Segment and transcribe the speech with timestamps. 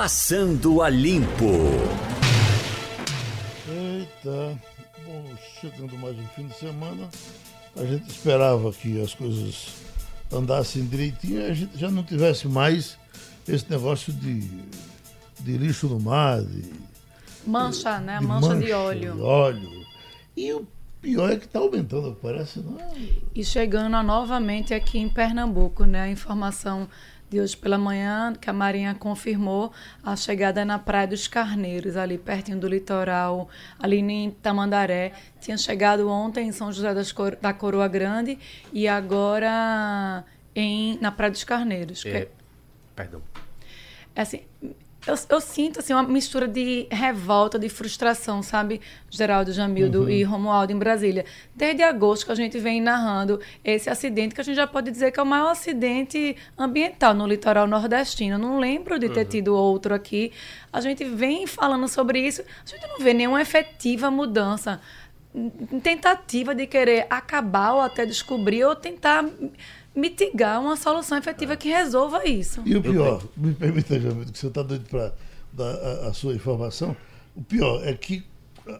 [0.00, 1.44] Passando a Limpo.
[3.68, 4.56] Eita,
[5.04, 5.24] bom,
[5.60, 7.08] chegando mais um fim de semana,
[7.76, 9.74] a gente esperava que as coisas
[10.32, 12.96] andassem direitinho e a gente já não tivesse mais
[13.48, 14.48] esse negócio de,
[15.40, 16.62] de lixo no mar, de,
[17.44, 18.20] Mancha, né?
[18.20, 19.14] de mancha, de óleo.
[19.14, 19.86] de óleo.
[20.36, 20.64] E o
[21.02, 22.88] pior é que está aumentando, parece, não é?
[23.34, 26.02] E chegando novamente aqui em Pernambuco, né?
[26.02, 26.88] A informação
[27.30, 29.70] de hoje pela manhã, que a Marinha confirmou
[30.02, 33.48] a chegada na Praia dos Carneiros, ali pertinho do litoral,
[33.78, 35.12] ali em Tamandaré.
[35.40, 38.38] Tinha chegado ontem em São José das Cor da Coroa Grande
[38.72, 42.02] e agora em, na Praia dos Carneiros.
[42.02, 42.28] que- É,
[42.96, 43.22] perdão.
[44.16, 44.40] é assim,
[45.10, 48.80] eu, eu sinto assim, uma mistura de revolta, de frustração, sabe,
[49.10, 51.24] Geraldo Jamildo e Romualdo em Brasília.
[51.54, 55.10] Desde agosto que a gente vem narrando esse acidente, que a gente já pode dizer
[55.10, 58.34] que é o maior acidente ambiental no litoral nordestino.
[58.34, 60.32] Eu não lembro de ter tido outro aqui.
[60.72, 64.80] A gente vem falando sobre isso, a gente não vê nenhuma efetiva mudança.
[65.34, 65.50] N-
[65.82, 69.24] Tentativa de querer acabar ou até descobrir ou tentar
[69.94, 72.62] mitigar uma solução efetiva que resolva isso.
[72.64, 75.12] E o pior, me permita, Jamil, que você está doido para
[75.52, 76.96] dar a, a sua informação.
[77.34, 78.24] O pior é que
[78.66, 78.72] a-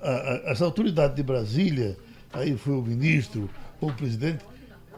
[0.46, 1.96] a- as autoridades de Brasília,
[2.32, 3.48] aí foi o ministro
[3.80, 4.44] ou o presidente,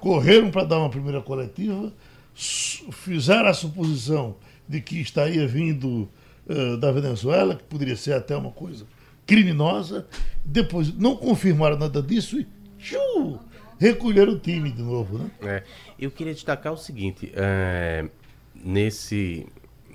[0.01, 1.93] correram para dar uma primeira coletiva,
[2.93, 4.37] fizeram a suposição
[4.69, 6.09] de que estaria vindo
[6.49, 8.85] eh, da Venezuela, que poderia ser até uma coisa
[9.27, 10.07] criminosa,
[10.45, 12.47] depois não confirmaram nada disso e
[12.79, 13.39] tchu,
[13.81, 15.31] recolheram o time de novo, né?
[15.41, 15.63] É,
[15.99, 18.07] eu queria destacar o seguinte, é,
[18.55, 19.47] nesse,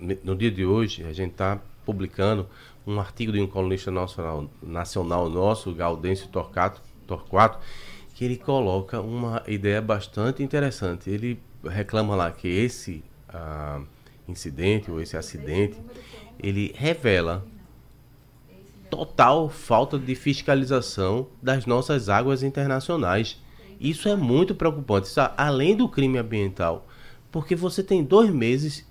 [0.02, 2.50] ne- no dia de hoje, a gente está publicando
[2.86, 7.60] um artigo de um colunista nacional, nacional nosso, Gaudêncio Torquato, Torquato,
[8.16, 11.08] que ele coloca uma ideia bastante interessante.
[11.10, 13.82] Ele reclama lá que esse ah,
[14.28, 15.78] incidente ou esse acidente,
[16.40, 17.46] ele revela
[18.90, 23.40] total falta de fiscalização das nossas águas internacionais.
[23.80, 26.88] Isso é muito preocupante, isso, além do crime ambiental,
[27.32, 28.86] porque você tem dois meses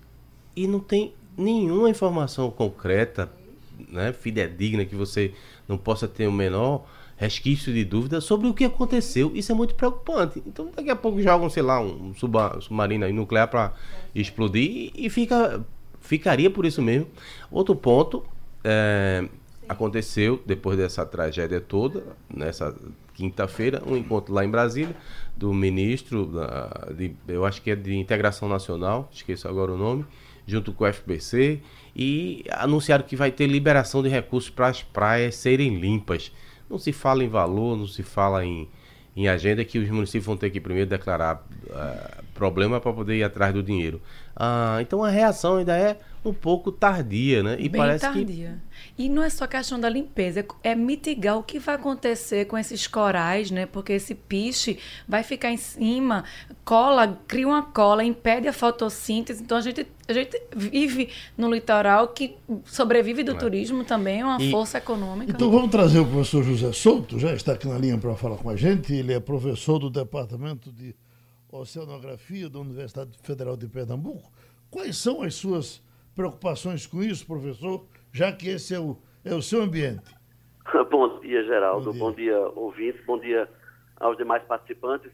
[0.54, 3.30] e não tem nenhuma informação concreta,
[3.88, 5.32] né, fidedigna, que você
[5.66, 6.84] não possa ter o menor
[7.16, 9.32] resquício de dúvida sobre o que aconteceu.
[9.34, 10.42] Isso é muito preocupante.
[10.46, 13.72] Então, daqui a pouco jogam, sei lá, um submarino nuclear para
[14.14, 15.64] explodir e fica,
[16.00, 17.06] ficaria por isso mesmo.
[17.50, 18.24] Outro ponto,
[18.62, 19.28] é,
[19.68, 22.74] aconteceu depois dessa tragédia toda, nessa
[23.14, 24.94] quinta-feira, um encontro lá em Brasília
[25.36, 30.04] do ministro, da, de, eu acho que é de Integração Nacional, esqueço agora o nome,
[30.46, 31.60] junto com o FBC,
[31.96, 36.32] e anunciaram que vai ter liberação de recursos para as praias serem limpas.
[36.68, 38.68] Não se fala em valor, não se fala em,
[39.16, 43.22] em agenda, que os municípios vão ter que primeiro declarar ah, problema para poder ir
[43.22, 44.02] atrás do dinheiro.
[44.36, 47.56] Ah, então a reação ainda é um pouco tardia, né?
[47.58, 48.62] E Bem parece que tardia.
[48.96, 52.56] E não é só questão da limpeza, é- é mitigar o que vai acontecer com
[52.56, 53.66] esses corais, né?
[53.66, 54.78] Porque esse piche
[55.08, 56.24] vai ficar em cima,
[56.64, 59.42] cola, cria uma cola, impede a fotossíntese.
[59.42, 64.40] Então a gente, a gente vive no litoral que sobrevive do turismo também, é uma
[64.40, 65.32] E- força econômica.
[65.32, 68.48] Então vamos trazer o professor José Souto, já está aqui na linha para falar com
[68.48, 68.92] a gente.
[68.94, 70.94] Ele é professor do Departamento de
[71.50, 74.30] Oceanografia da Universidade Federal de Pernambuco.
[74.70, 75.80] Quais são as suas
[76.14, 80.14] preocupações com isso, professor, já que esse é o, é o seu ambiente?
[80.88, 81.92] Bom dia, Geraldo.
[81.92, 83.04] Bom Bom dia, ouvintes.
[83.04, 83.48] Bom dia
[83.96, 85.10] aos demais participantes.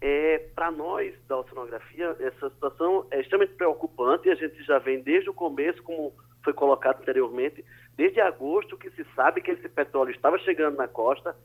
[0.00, 4.28] É, Para nós da oceanografia, essa situação é extremamente preocupante.
[4.28, 7.64] A gente já vem desde o começo, como foi colocado anteriormente,
[7.96, 11.36] desde agosto que se sabe que esse petróleo estava chegando na costa.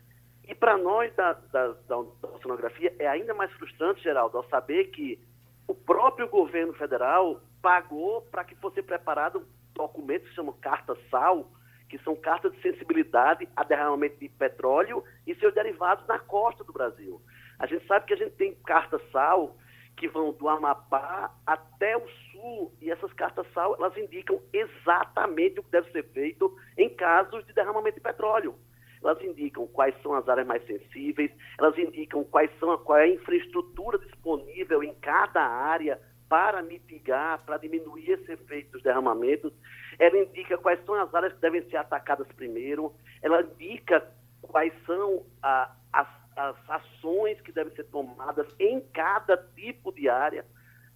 [0.47, 4.85] E para nós da, da, da, da oceanografia é ainda mais frustrante, Geraldo, ao saber
[4.85, 5.19] que
[5.67, 9.45] o próprio governo federal pagou para que fosse preparado
[9.77, 11.49] documentos que se chamam cartas SAL,
[11.89, 16.73] que são cartas de sensibilidade a derramamento de petróleo e seus derivados na costa do
[16.73, 17.21] Brasil.
[17.59, 19.55] A gente sabe que a gente tem cartas SAL
[19.95, 25.63] que vão do Amapá até o sul, e essas cartas SAL, elas indicam exatamente o
[25.63, 28.55] que deve ser feito em casos de derramamento de petróleo.
[29.03, 33.07] Elas indicam quais são as áreas mais sensíveis, elas indicam quais são qual é a
[33.07, 39.51] infraestrutura disponível em cada área para mitigar, para diminuir esse efeito dos derramamentos.
[39.99, 42.93] Ela indica quais são as áreas que devem ser atacadas primeiro.
[43.21, 44.05] Ela indica
[44.41, 50.45] quais são a, as, as ações que devem ser tomadas em cada tipo de área.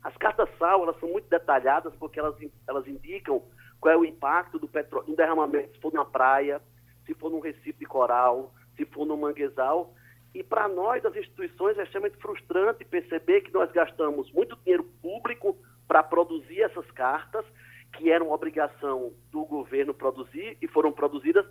[0.04, 2.36] As cartas SAL, elas são muito detalhadas porque elas,
[2.68, 3.44] elas indicam
[3.80, 6.62] qual é o impacto do petróleo, do derramamento, se for na praia,
[7.06, 9.94] se for num recife coral, se for no manguezal.
[10.34, 15.58] E para nós, das instituições, é extremamente frustrante perceber que nós gastamos muito dinheiro público
[15.88, 17.46] para produzir essas cartas
[17.94, 21.46] que eram obrigação do governo produzir e foram produzidas.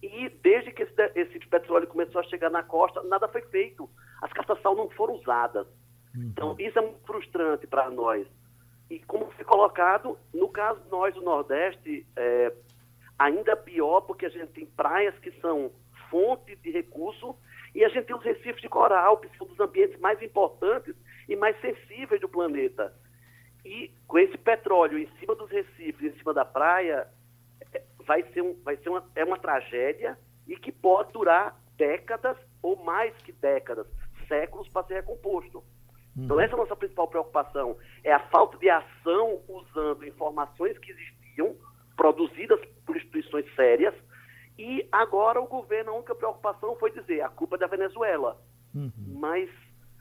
[0.00, 3.90] E desde que esse, esse petróleo começou a chegar na costa, nada foi feito.
[4.22, 5.66] As caças-sal não foram usadas.
[6.14, 8.26] Então, isso é muito frustrante para nós.
[8.88, 12.52] E como foi colocado, no caso de nós do Nordeste, é,
[13.18, 15.70] ainda pior, porque a gente tem praias que são
[16.10, 17.36] fonte de recurso
[17.74, 20.94] e a gente tem os recifes de coral, que são dos ambientes mais importantes
[21.28, 22.92] e mais sensíveis do planeta.
[23.64, 27.06] E com esse petróleo em cima dos recifes, em cima da praia,
[27.72, 30.18] é, vai ser, um, vai ser uma, é uma tragédia
[30.48, 33.86] e que pode durar décadas ou mais que décadas,
[34.26, 35.62] séculos para ser recomposto.
[36.16, 40.90] Então essa é a nossa principal preocupação, é a falta de ação usando informações que
[40.90, 41.56] existiam,
[41.96, 43.94] produzidas por instituições sérias,
[44.60, 48.38] e agora o governo, a única preocupação foi dizer, a culpa é da Venezuela.
[48.74, 48.92] Uhum.
[49.18, 49.48] Mas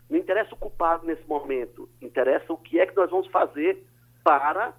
[0.09, 3.87] não interessa o culpado nesse momento, interessa o que é que nós vamos fazer
[4.21, 4.73] para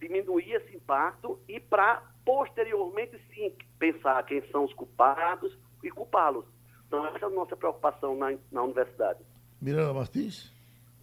[0.00, 6.44] diminuir esse impacto e para, posteriormente, sim, pensar quem são os culpados e culpá-los.
[6.88, 9.20] Então, essa é a nossa preocupação na, na universidade.
[9.62, 10.52] Miranda Martins?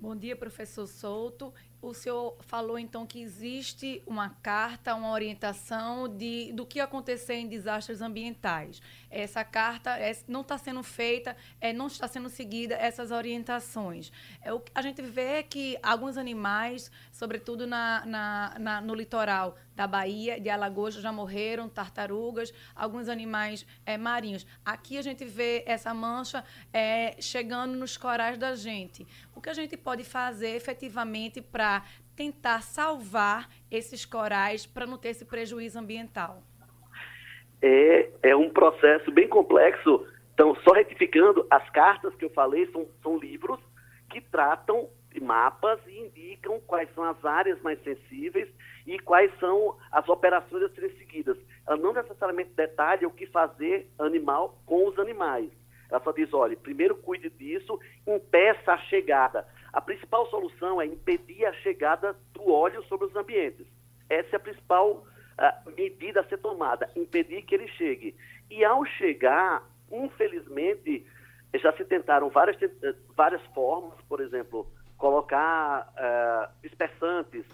[0.01, 1.53] Bom dia, professor Souto.
[1.79, 7.47] O senhor falou então que existe uma carta, uma orientação de, do que acontecer em
[7.47, 8.81] desastres ambientais.
[9.11, 14.11] Essa carta é, não está sendo feita, é, não está sendo seguida essas orientações.
[14.41, 20.39] É, a gente vê que alguns animais, sobretudo na, na, na, no litoral da Bahia,
[20.39, 24.45] de Alagoas, já morreram, tartarugas, alguns animais é, marinhos.
[24.63, 29.05] Aqui a gente vê essa mancha é, chegando nos corais da gente.
[29.35, 31.83] O que a gente pode fazer efetivamente para
[32.15, 36.43] tentar salvar esses corais para não ter esse prejuízo ambiental?
[37.59, 40.05] É, é um processo bem complexo.
[40.35, 43.59] Então, só retificando, as cartas que eu falei são, são livros
[44.11, 44.87] que tratam
[45.19, 48.47] mapas e indicam quais são as áreas mais sensíveis
[48.85, 51.37] e quais são as operações a serem seguidas.
[51.67, 55.51] Ela não necessariamente detalha o que fazer animal com os animais.
[55.89, 59.47] Ela só diz, olha, primeiro cuide disso, impeça a chegada.
[59.71, 63.65] A principal solução é impedir a chegada do óleo sobre os ambientes.
[64.09, 68.15] Essa é a principal uh, medida a ser tomada, impedir que ele chegue.
[68.49, 71.05] E ao chegar, infelizmente,
[71.55, 72.57] já se tentaram várias,
[73.15, 74.67] várias formas, por exemplo,
[74.97, 77.45] colocar uh, dispersantes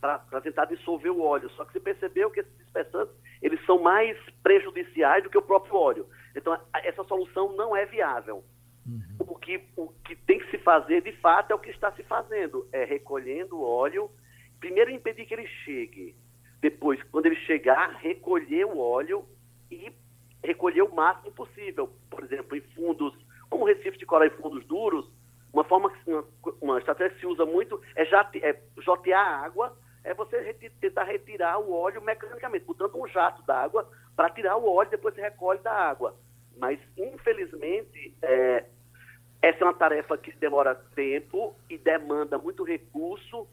[0.00, 1.50] para tentar dissolver o óleo.
[1.50, 5.74] Só que se percebeu que esses dispersantes eles são mais prejudiciais do que o próprio
[5.74, 6.06] óleo.
[6.34, 8.44] Então, essa solução não é viável.
[8.86, 9.02] Uhum.
[9.20, 12.02] O, que, o que tem que se fazer, de fato, é o que está se
[12.04, 12.66] fazendo.
[12.72, 14.10] É recolhendo o óleo,
[14.60, 16.14] primeiro impedir que ele chegue.
[16.60, 19.24] Depois, quando ele chegar, recolher o óleo
[19.70, 19.92] e
[20.42, 21.92] recolher o máximo possível.
[22.10, 23.14] Por exemplo, em fundos,
[23.50, 25.08] como o Recife de Coral em fundos duros,
[25.52, 25.98] uma forma que
[26.60, 30.70] uma, estratégia que se usa muito é, jate, é jotear a água, é você reti,
[30.80, 35.20] tentar retirar o óleo mecanicamente, botando um jato d'água para tirar o óleo, depois você
[35.20, 36.14] recolhe da água.
[36.56, 38.64] Mas, infelizmente, é,
[39.40, 43.46] essa é uma tarefa que demora tempo e demanda muito recurso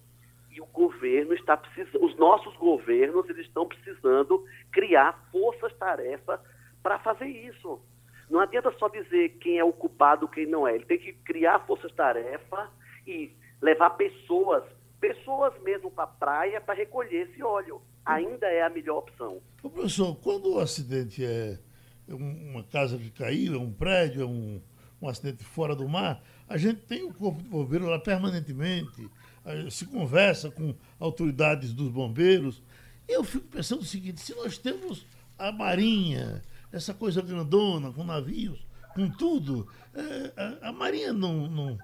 [0.52, 6.42] e o governo está precisando, os nossos governos eles estão precisando criar forças-tarefa
[6.82, 7.82] para fazer isso.
[8.30, 10.76] Não adianta só dizer quem é o culpado, quem não é.
[10.76, 12.70] Ele tem que criar forças-tarefa
[13.06, 13.32] e
[13.62, 14.64] levar pessoas,
[15.00, 17.82] pessoas mesmo para a praia para recolher esse óleo.
[18.06, 19.42] Ainda é a melhor opção.
[19.64, 21.58] Ô, professor, quando o acidente é
[22.08, 24.62] uma casa que caiu, é um prédio, é um,
[25.02, 29.10] um acidente fora do mar, a gente tem o corpo de bombeiro lá permanentemente,
[29.70, 32.62] se conversa com autoridades dos bombeiros.
[33.08, 35.06] Eu fico pensando o seguinte, se nós temos
[35.38, 36.42] a marinha,
[36.76, 41.78] essa coisa grandona, com navios, com tudo, é, a, a, marinha não, não.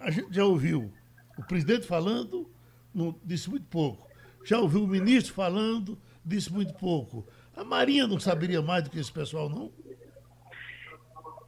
[0.00, 0.92] A gente já ouviu
[1.38, 2.50] o presidente falando,
[2.94, 4.06] não, disse muito pouco.
[4.44, 7.26] Já ouviu o ministro falando, disse muito pouco.
[7.56, 9.70] A Marinha não saberia mais do que esse pessoal, não?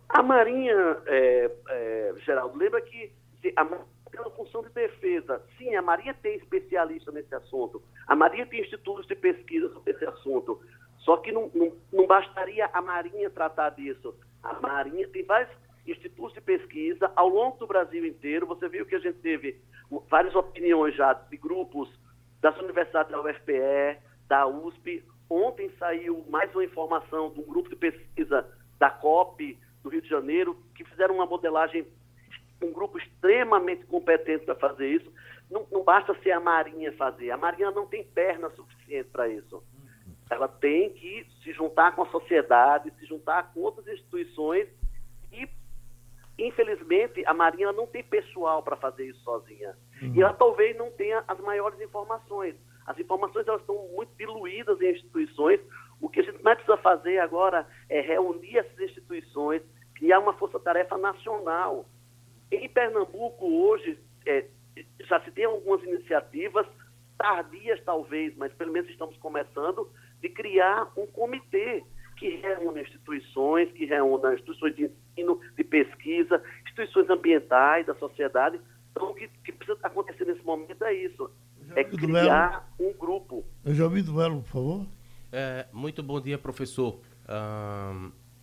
[0.08, 3.12] A Marinha, é, é, Geraldo, lembra que
[3.56, 5.42] a Marinha tem uma função de defesa.
[5.56, 7.82] Sim, a Marinha tem especialista nesse assunto.
[8.06, 10.60] A Marinha tem institutos de pesquisa sobre esse assunto.
[11.02, 14.14] Só que não, não, não bastaria a Marinha tratar disso.
[14.42, 15.50] A Marinha tem vários
[15.86, 18.46] institutos de pesquisa ao longo do Brasil inteiro.
[18.46, 19.60] Você viu que a gente teve
[20.08, 21.88] várias opiniões já de grupos
[22.40, 27.76] das universidades da UFPE, da USP, Ontem saiu mais uma informação de um grupo de
[27.76, 28.46] pesquisa
[28.78, 31.86] da COP do Rio de Janeiro, que fizeram uma modelagem,
[32.62, 35.10] um grupo extremamente competente para fazer isso.
[35.50, 37.30] Não, não, basta ser a Marinha fazer.
[37.30, 39.64] A Marinha não tem perna suficiente para isso.
[40.34, 44.68] Ela tem que se juntar com a sociedade, se juntar com outras instituições
[45.32, 45.48] e,
[46.38, 49.76] infelizmente, a Marinha não tem pessoal para fazer isso sozinha.
[50.00, 50.14] Uhum.
[50.14, 52.54] E ela talvez não tenha as maiores informações.
[52.86, 55.60] As informações elas estão muito diluídas em instituições.
[56.00, 59.62] O que a gente mais precisa fazer agora é reunir essas instituições,
[59.94, 61.86] criar uma força-tarefa nacional.
[62.50, 64.46] Em Pernambuco, hoje, é,
[65.00, 66.66] já se tem algumas iniciativas,
[67.16, 69.88] tardias talvez, mas pelo menos estamos começando,
[70.22, 71.84] de criar um comitê
[72.16, 78.60] que reúna instituições, que reúna instituições de ensino, de pesquisa, instituições ambientais da sociedade.
[78.92, 81.28] Então, o que, que precisa acontecer nesse momento é isso,
[81.74, 83.44] é criar um grupo.
[83.64, 84.86] Eu já ouvi do Melo, por favor.
[85.32, 87.00] É, muito bom dia, professor.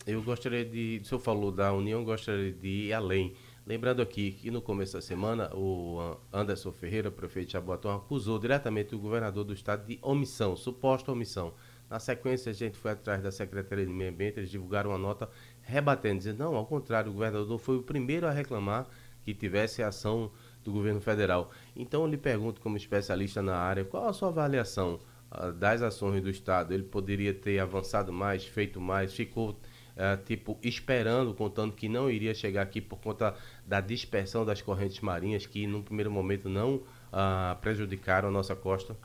[0.06, 3.34] eu gostaria de, o senhor falou da União, gostaria de ir além.
[3.66, 8.96] Lembrando aqui que no começo da semana, o Anderson Ferreira, prefeito de Jaboatão, acusou diretamente
[8.96, 11.54] o governador do estado de omissão, suposta omissão.
[11.90, 15.30] Na sequência, a gente foi atrás da Secretaria de Meio Ambiente, eles divulgaram uma nota
[15.62, 18.88] rebatendo, dizendo, não, ao contrário, o governador foi o primeiro a reclamar
[19.24, 20.32] que tivesse ação
[20.64, 21.52] do governo federal.
[21.76, 25.00] Então, eu lhe pergunto, como especialista na área, qual a sua avaliação
[25.32, 26.74] uh, das ações do Estado?
[26.74, 29.60] Ele poderia ter avançado mais, feito mais, ficou
[30.00, 33.36] é, tipo, esperando, contando que não iria chegar aqui por conta
[33.68, 36.82] da dispersão das correntes marinhas que, num primeiro momento, não
[37.12, 38.96] ah, prejudicaram a nossa costa?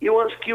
[0.00, 0.50] Eu acho que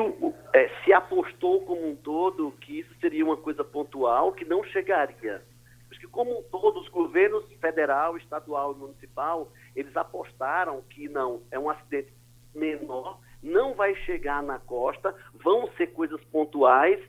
[0.54, 5.44] é, se apostou como um todo que isso seria uma coisa pontual, que não chegaria.
[5.92, 11.44] Acho que, como um todo, os governos federal, estadual e municipal, eles apostaram que não,
[11.52, 12.12] é um acidente
[12.56, 17.00] menor, não vai chegar na costa, vão ser coisas pontuais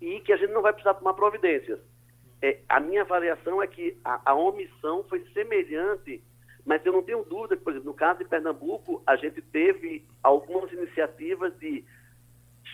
[0.00, 1.78] e que a gente não vai precisar tomar providências.
[2.42, 6.22] É, a minha avaliação é que a, a, omissão foi semelhante,
[6.64, 10.04] mas eu não tenho dúvida que, por exemplo, no caso de Pernambuco, a gente teve
[10.22, 11.84] algumas iniciativas de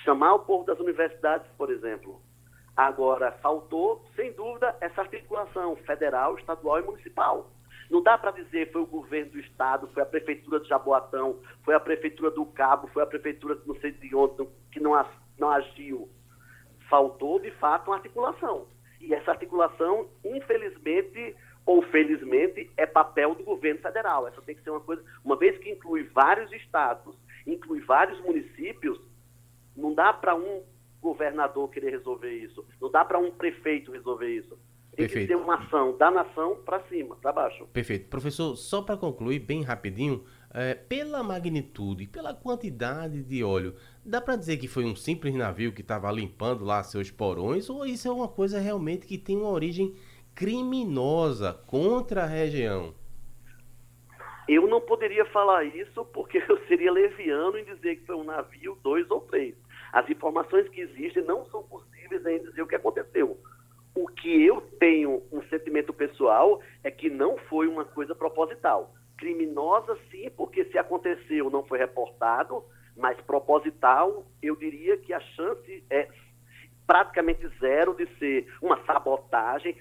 [0.05, 2.21] chamar o povo das universidades, por exemplo.
[2.77, 7.51] Agora, faltou, sem dúvida, essa articulação federal, estadual e municipal.
[7.91, 11.75] Não dá para dizer foi o governo do estado, foi a prefeitura de Jaboatão, foi
[11.75, 14.93] a prefeitura do Cabo, foi a prefeitura não sei de onde que não,
[15.37, 16.09] não agiu
[16.91, 18.67] faltou de fato uma articulação.
[19.01, 21.37] E essa articulação, infelizmente
[21.71, 24.27] ou felizmente, é papel do governo federal.
[24.27, 27.15] Essa tem que ser uma coisa, uma vez que inclui vários estados,
[27.47, 29.01] inclui vários municípios,
[29.77, 30.65] não dá para um
[31.01, 34.59] governador querer resolver isso, não dá para um prefeito resolver isso.
[34.97, 35.29] Tem Perfeito.
[35.29, 37.65] que ter uma ação da nação para cima, para baixo.
[37.69, 38.09] Perfeito.
[38.09, 44.35] Professor, só para concluir bem rapidinho, é, pela magnitude, pela quantidade de óleo, dá para
[44.35, 48.11] dizer que foi um simples navio que estava limpando lá seus porões ou isso é
[48.11, 49.95] uma coisa realmente que tem uma origem
[50.35, 52.95] criminosa contra a região?
[54.49, 58.79] Eu não poderia falar isso porque eu seria leviano em dizer que foi um navio,
[58.83, 59.55] dois ou três.
[59.93, 63.39] As informações que existem não são possíveis em dizer o que aconteceu.
[63.95, 69.99] O que eu tenho um sentimento pessoal é que não foi uma coisa proposital Criminosa,
[70.11, 72.65] sim, porque se aconteceu não foi reportado,
[72.97, 76.09] mas proposital, eu diria que a chance é
[76.87, 79.77] praticamente zero de ser uma sabotagem.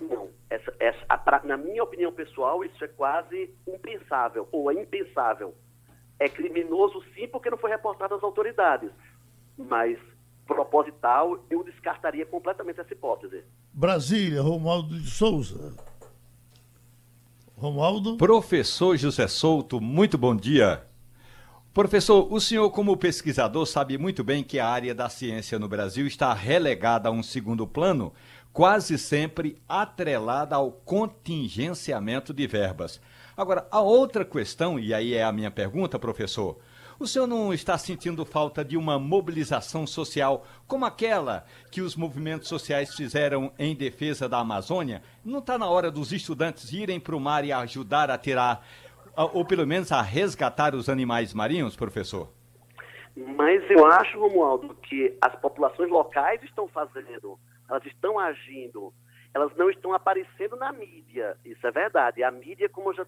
[0.00, 5.54] Não, essa, essa, a, na minha opinião pessoal, isso é quase impensável, ou é impensável.
[6.18, 8.90] É criminoso, sim, porque não foi reportado às autoridades,
[9.58, 9.98] mas
[10.46, 13.42] proposital, eu descartaria completamente essa hipótese.
[13.72, 15.74] Brasília, Romualdo de Souza.
[17.56, 18.16] Romualdo?
[18.16, 20.84] Professor José Souto, muito bom dia.
[21.72, 26.06] Professor, o senhor, como pesquisador, sabe muito bem que a área da ciência no Brasil
[26.06, 28.12] está relegada a um segundo plano,
[28.52, 33.00] quase sempre atrelada ao contingenciamento de verbas.
[33.36, 36.58] Agora, a outra questão, e aí é a minha pergunta, professor,
[36.98, 42.48] o senhor não está sentindo falta de uma mobilização social como aquela que os movimentos
[42.48, 45.02] sociais fizeram em defesa da Amazônia?
[45.24, 48.64] Não está na hora dos estudantes irem para o mar e ajudar a tirar,
[49.16, 52.28] ou pelo menos a resgatar os animais marinhos, professor?
[53.16, 57.38] Mas eu acho, Romualdo, que as populações locais estão fazendo,
[57.68, 58.92] elas estão agindo,
[59.34, 61.36] elas não estão aparecendo na mídia.
[61.44, 62.22] Isso é verdade.
[62.22, 63.06] A mídia, como já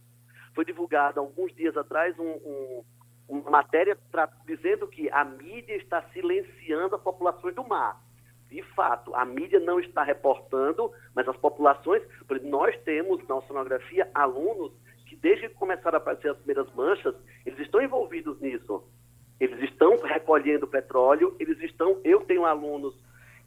[0.55, 2.85] foi divulgado alguns dias atrás, um, um,
[3.29, 3.99] uma matéria
[4.47, 8.01] dizendo que a mídia está silenciando as populações do mar.
[8.51, 12.03] De fato, a mídia não está reportando, mas as populações,
[12.43, 14.73] nós temos na oceanografia alunos
[15.07, 18.85] que desde que começaram a aparecer as primeiras manchas, eles estão envolvidos nisso.
[19.41, 22.95] Eles estão recolhendo petróleo, eles estão, eu tenho alunos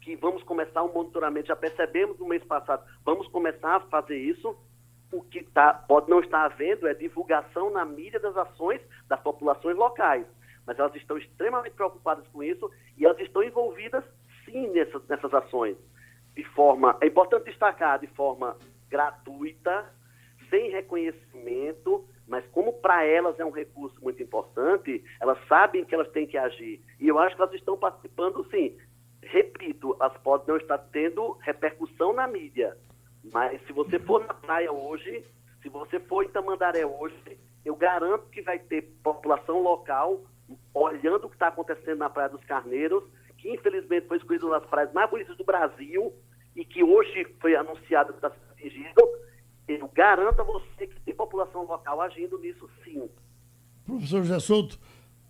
[0.08, 4.56] que vamos começar um monitoramento, já percebemos no mês passado, vamos começar a fazer isso,
[5.12, 9.76] o que tá, pode não estar havendo é divulgação na mídia das ações das populações
[9.76, 10.26] locais.
[10.66, 14.02] Mas elas estão extremamente preocupadas com isso e elas estão envolvidas,
[14.46, 15.76] sim, nessas, nessas ações.
[16.34, 18.56] De forma, é importante destacar, de forma
[18.88, 19.92] gratuita,
[20.48, 26.10] sem reconhecimento, mas como para elas é um recurso muito importante, elas sabem que elas
[26.12, 26.82] têm que agir.
[26.98, 28.74] E eu acho que elas estão participando, sim.
[29.30, 32.76] Repito, elas podem não estar tendo repercussão na mídia,
[33.32, 35.24] mas se você for na praia hoje,
[35.62, 40.22] se você for em Tamandaré hoje, eu garanto que vai ter população local
[40.72, 43.04] olhando o que está acontecendo na Praia dos Carneiros,
[43.36, 46.12] que infelizmente foi escolhida uma das praias mais bonitas do Brasil
[46.56, 49.08] e que hoje foi anunciado que está sendo atingido.
[49.68, 53.08] Eu garanto a você que tem população local agindo nisso sim.
[53.84, 54.78] Professor José Souto,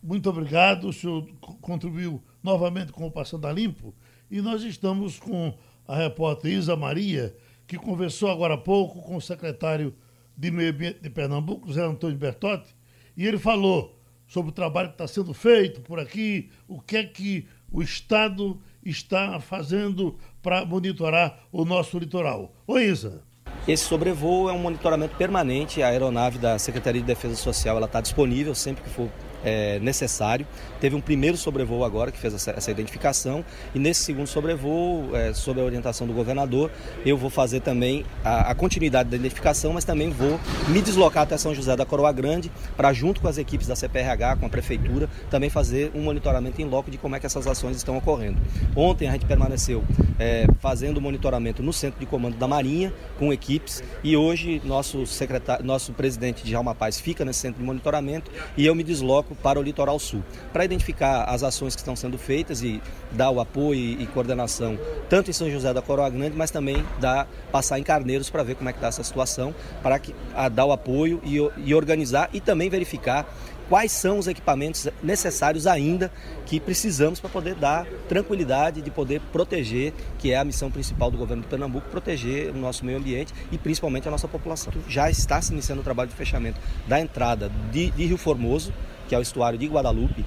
[0.02, 0.88] muito obrigado.
[0.88, 1.26] O senhor
[1.60, 3.94] contribuiu novamente com o Passando a Limpo
[4.30, 7.34] e nós estamos com a repórter Isa Maria,
[7.66, 9.94] que conversou agora há pouco com o secretário
[10.36, 12.74] de Meio Ambiente de Pernambuco, Zé Antônio Bertotti,
[13.16, 17.04] e ele falou sobre o trabalho que está sendo feito por aqui, o que é
[17.04, 22.54] que o Estado está fazendo para monitorar o nosso litoral.
[22.66, 23.22] Oi, Isa.
[23.66, 25.82] Esse sobrevoo é um monitoramento permanente.
[25.82, 29.10] A aeronave da Secretaria de Defesa Social está disponível sempre que for
[29.44, 30.46] é, necessário.
[30.80, 35.32] Teve um primeiro sobrevoo agora que fez essa, essa identificação e nesse segundo sobrevoo, é,
[35.32, 36.70] sob a orientação do governador,
[37.04, 41.36] eu vou fazer também a, a, continuidade da identificação, mas também vou me deslocar até
[41.36, 45.08] São José da Coroa Grande para junto com as equipes da CPRH, com a prefeitura,
[45.30, 48.38] também fazer um monitoramento em loco de como é que essas ações estão ocorrendo.
[48.74, 49.84] Ontem a gente permaneceu
[50.18, 55.64] é, fazendo monitoramento no centro de comando da Marinha com equipes e hoje nosso secretário,
[55.64, 59.62] nosso presidente de Paz fica nesse centro de monitoramento e eu me desloco para o
[59.62, 62.80] litoral sul, para identificar as ações que estão sendo feitas e
[63.12, 67.26] dar o apoio e coordenação tanto em São José da Coroa Grande, mas também dar,
[67.50, 70.14] passar em Carneiros para ver como é que está essa situação, para que,
[70.52, 73.26] dar o apoio e, e organizar e também verificar
[73.68, 76.10] quais são os equipamentos necessários ainda
[76.46, 81.18] que precisamos para poder dar tranquilidade de poder proteger, que é a missão principal do
[81.18, 84.72] governo de Pernambuco, proteger o nosso meio ambiente e principalmente a nossa população.
[84.88, 88.72] Já está se iniciando o trabalho de fechamento da entrada de, de Rio Formoso,
[89.08, 90.24] que é o estuário de Guadalupe,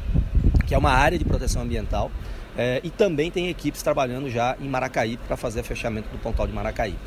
[0.68, 2.12] que é uma área de proteção ambiental.
[2.58, 6.54] É, e também tem equipes trabalhando já em Maracaípe para fazer fechamento do pontal de
[6.54, 7.00] Maracaípe.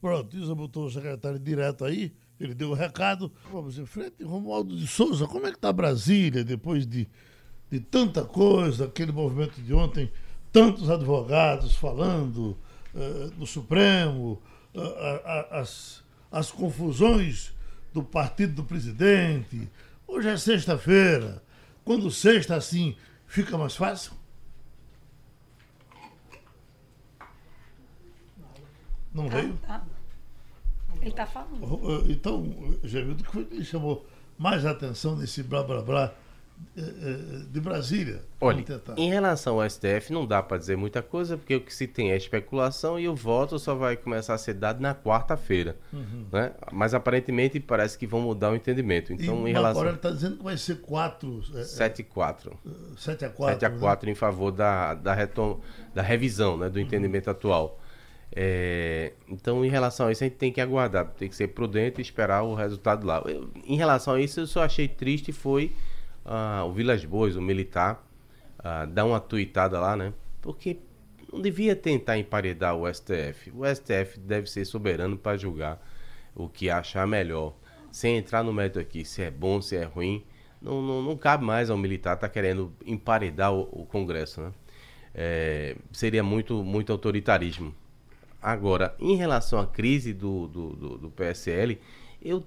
[0.00, 3.30] Pronto, Isa botou o secretário direto aí, ele deu o recado.
[3.52, 4.24] Vamos em frente.
[4.24, 7.08] Romualdo de Souza, como é que está Brasília depois de,
[7.70, 10.10] de tanta coisa, aquele movimento de ontem,
[10.52, 12.56] tantos advogados falando
[12.94, 14.40] uh, no Supremo,
[14.74, 17.52] uh, as, as confusões
[17.92, 19.68] do partido do presidente,
[20.08, 21.42] Hoje é sexta-feira.
[21.84, 24.12] Quando sexta assim, fica mais fácil?
[29.12, 29.56] Não veio?
[29.58, 29.84] Tá.
[31.00, 32.10] Ele está falando.
[32.10, 32.42] Então,
[32.82, 34.06] Jamildo, o que foi que lhe chamou
[34.38, 36.14] mais atenção nesse blá blá blá
[37.50, 38.22] de Brasília.
[38.40, 38.64] Olha,
[38.96, 42.12] em relação ao STF, não dá para dizer muita coisa, porque o que se tem
[42.12, 45.76] é especulação e o voto só vai começar a ser dado na quarta-feira.
[45.92, 46.26] Uhum.
[46.32, 46.52] Né?
[46.72, 49.12] Mas aparentemente parece que vão mudar o entendimento.
[49.12, 49.80] Então, e em relação.
[49.80, 51.64] Agora ele está dizendo que vai ser 4.
[51.64, 52.58] 7 é, 4.
[52.96, 53.60] 7 a 4.
[53.60, 54.12] 7 a 4 né?
[54.12, 55.60] em favor da, da, retom...
[55.94, 57.32] da revisão né, do entendimento uhum.
[57.32, 57.80] atual.
[58.30, 62.00] É, então, em relação a isso, a gente tem que aguardar, tem que ser prudente
[62.00, 63.22] e esperar o resultado lá.
[63.26, 65.72] Eu, em relação a isso, eu só achei triste foi
[66.28, 68.06] ah, o Vilas Boas, o militar,
[68.58, 70.12] ah, dar uma tuitada lá, né?
[70.42, 70.76] Porque
[71.32, 73.50] não devia tentar emparedar o STF.
[73.54, 75.82] O STF deve ser soberano para julgar
[76.34, 77.54] o que achar melhor.
[77.90, 80.22] Sem entrar no mérito aqui, se é bom, se é ruim.
[80.60, 84.52] Não, não, não cabe mais ao militar estar tá querendo emparedar o, o Congresso, né?
[85.14, 87.74] É, seria muito, muito autoritarismo.
[88.40, 91.78] Agora, em relação à crise do, do, do, do PSL,
[92.22, 92.44] eu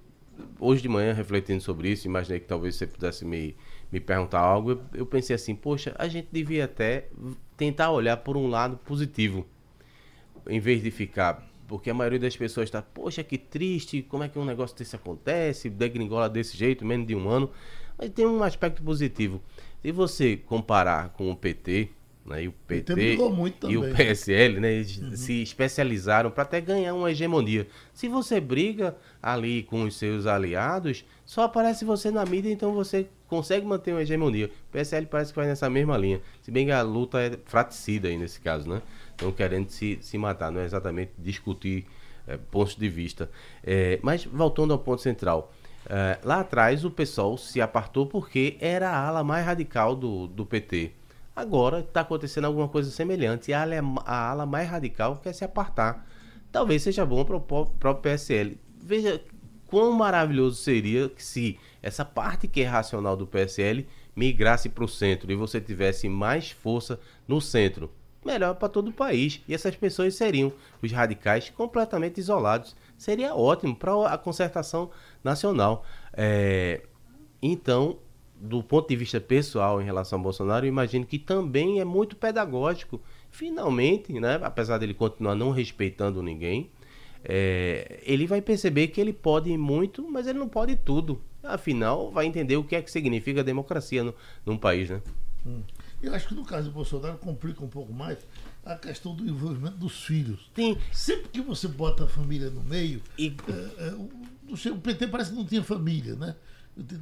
[0.60, 3.56] hoje de manhã refletindo sobre isso, imaginei que talvez você pudesse me,
[3.92, 4.72] me perguntar algo.
[4.72, 7.08] Eu, eu pensei assim, poxa, a gente devia até
[7.58, 9.46] tentar olhar por um lado positivo,
[10.48, 11.48] em vez de ficar.
[11.68, 14.96] Porque a maioria das pessoas está, poxa, que triste, como é que um negócio desse
[14.96, 17.50] acontece, degringola desse jeito, menos de um ano.
[17.98, 19.42] Mas tem um aspecto positivo.
[19.82, 21.90] Se você comparar com o PT,
[22.32, 22.44] né?
[22.44, 23.18] E o PT
[23.68, 24.78] e o PSL né?
[24.78, 25.16] Uhum.
[25.16, 27.68] se especializaram para até ganhar uma hegemonia.
[27.94, 33.08] Se você briga ali com os seus aliados, só aparece você na mídia, então você
[33.28, 34.50] consegue manter uma hegemonia.
[34.70, 36.22] O PSL parece que vai nessa mesma linha.
[36.42, 38.82] Se bem que a luta é fraticida aí nesse caso, né?
[39.12, 41.86] Estão querendo se, se matar, não é exatamente discutir
[42.28, 43.30] é, pontos de vista.
[43.64, 45.54] É, mas voltando ao ponto central.
[45.90, 50.46] É, lá atrás o pessoal se apartou porque era a ala mais radical do, do
[50.46, 50.92] PT.
[51.36, 53.66] Agora está acontecendo alguma coisa semelhante e a
[54.06, 56.06] a ala mais radical quer se apartar.
[56.52, 58.60] Talvez seja bom para o próprio PSL.
[58.78, 59.24] Veja
[59.68, 65.32] quão maravilhoso seria se essa parte que é racional do PSL migrasse para o centro
[65.32, 67.90] e você tivesse mais força no centro.
[68.24, 69.42] melhor para todo o país.
[69.48, 72.76] E essas pessoas seriam os radicais completamente isolados.
[72.98, 74.92] Seria ótimo para a concertação
[75.24, 75.84] nacional.
[76.14, 76.84] É,
[77.42, 77.98] então,
[78.42, 82.16] do ponto de vista pessoal em relação ao Bolsonaro, eu imagino que também é muito
[82.16, 83.00] pedagógico.
[83.30, 86.72] Finalmente, né, apesar dele continuar não respeitando ninguém,
[87.24, 91.22] é, ele vai perceber que ele pode muito, mas ele não pode tudo.
[91.44, 94.14] Afinal, vai entender o que é que significa democracia no,
[94.46, 95.02] num país, né?
[95.46, 95.62] Hum.
[96.02, 98.18] Eu acho que no caso do Bolsonaro complica um pouco mais
[98.66, 100.50] a questão do envolvimento dos filhos.
[100.56, 100.76] Sim.
[100.92, 104.10] Sempre que você bota a família no meio, E- é, é, o,
[104.76, 106.36] o PT parece que não tinha família, né?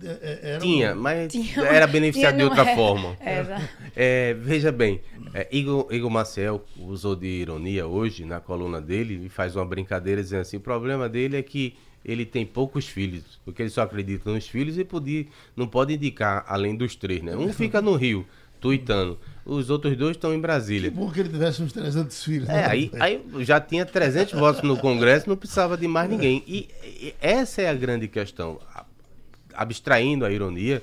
[0.04, 3.18] É, é, era Tinha, um- mas Tinha- era beneficiado de tinha, outra não é- forma.
[3.20, 3.70] Era.
[3.96, 5.00] É, veja bem,
[5.34, 10.22] é, Igor, Igor Marcel usou de ironia hoje na coluna dele e faz uma brincadeira
[10.22, 14.32] dizendo assim: o problema dele é que ele tem poucos filhos, porque ele só acredita
[14.32, 17.36] nos filhos e podia, não pode indicar além dos três, né?
[17.36, 18.26] Um fica no Rio,
[18.60, 20.90] tuitando, os outros dois estão em Que Brasília.
[20.92, 22.50] bom que ele tivesse uns 300 filhos.
[22.50, 22.66] É, né?
[22.68, 26.44] aí, aí já tinha 300 votos no Congresso, não precisava de mais ninguém.
[26.48, 28.60] E, e essa é a grande questão.
[29.62, 30.82] Abstraindo a ironia,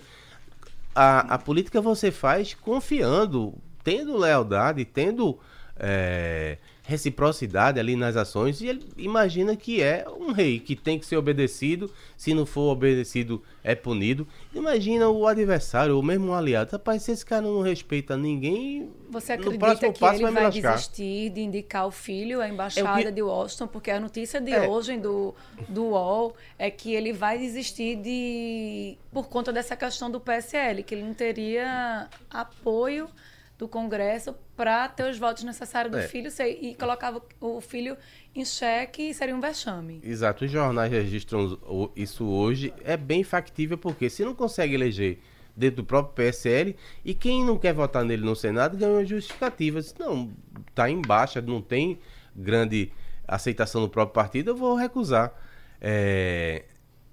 [0.94, 5.38] a, a política você faz confiando, tendo lealdade, tendo
[5.78, 8.60] é, reciprocidade ali nas ações.
[8.60, 11.90] E ele imagina que é um rei que tem que ser obedecido.
[12.16, 14.26] Se não for obedecido, é punido.
[14.54, 16.70] Imagina o adversário, ou mesmo um aliado.
[16.72, 20.50] Rapaz, se esse cara não respeita ninguém, Você no acredita próximo que ele vai vai
[20.50, 23.66] desistir de indicar o filho à embaixada É que- de Washington?
[23.66, 24.68] Porque a notícia de É.
[24.68, 25.34] hoje do,
[25.68, 30.94] do UOL é que ele vai desistir de por conta dessa questão do PSL, que
[30.94, 33.08] ele não teria apoio
[33.58, 36.06] do Congresso para ter os votos necessários do É.
[36.08, 37.96] filho ser- e colocava o filho
[38.34, 40.00] em xeque e seria um vexame.
[40.04, 41.58] Exato, os jornais registram
[41.96, 42.72] isso hoje.
[42.84, 45.18] É bem factível, porque se não consegue eleger
[45.56, 49.80] dentro do próprio PSL, e quem não quer votar nele no Senado ganha uma justificativa.
[49.80, 50.30] Diz, Não,
[50.74, 51.98] tá em baixa, não tem
[52.34, 52.92] grande
[53.26, 55.32] aceitação no próprio partido, eu vou recusar.
[55.80, 56.66] É,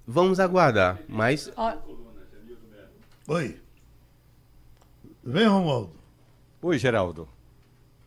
[0.06, 1.50] vamos aguardar, mas
[3.26, 3.58] Oi.
[5.24, 5.90] Vem, Romualdo.
[6.66, 7.28] Oi, Geraldo.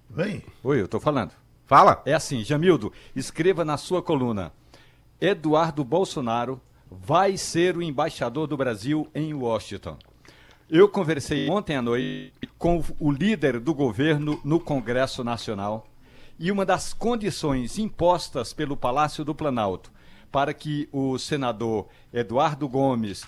[0.10, 0.41] Vem.
[0.63, 1.32] Oi, eu tô falando.
[1.67, 2.02] fala.
[2.08, 4.52] É assim, Jamildo, escreva na sua coluna.
[5.22, 9.96] Eduardo Bolsonaro vai ser o embaixador do Brasil em Washington.
[10.67, 15.86] Eu conversei ontem à noite com o líder do governo no Congresso Nacional
[16.39, 19.91] e uma das condições impostas pelo Palácio do Planalto
[20.32, 23.24] para que o senador Eduardo Gomes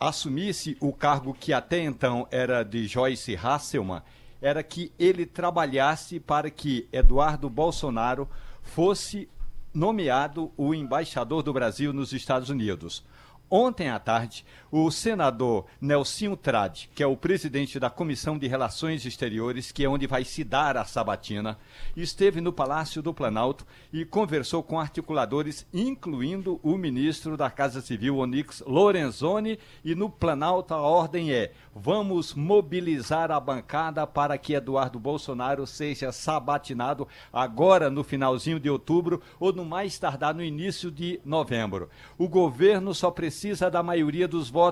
[0.00, 4.02] assumisse o cargo que até então era de Joyce Hasselman
[4.44, 8.28] era que ele trabalhasse para que Eduardo Bolsonaro
[8.60, 9.26] fosse
[9.72, 13.02] nomeado o embaixador do Brasil nos Estados Unidos.
[13.48, 14.44] Ontem à tarde,
[14.76, 19.88] o senador Nelsinho Trade, que é o presidente da Comissão de Relações Exteriores, que é
[19.88, 21.56] onde vai se dar a sabatina,
[21.96, 28.18] esteve no Palácio do Planalto e conversou com articuladores, incluindo o ministro da Casa Civil,
[28.18, 34.98] Onyx Lorenzoni, e no Planalto a ordem é: vamos mobilizar a bancada para que Eduardo
[34.98, 41.20] Bolsonaro seja sabatinado agora no finalzinho de outubro ou no mais tardar no início de
[41.24, 41.88] novembro.
[42.18, 44.63] O governo só precisa da maioria dos votos,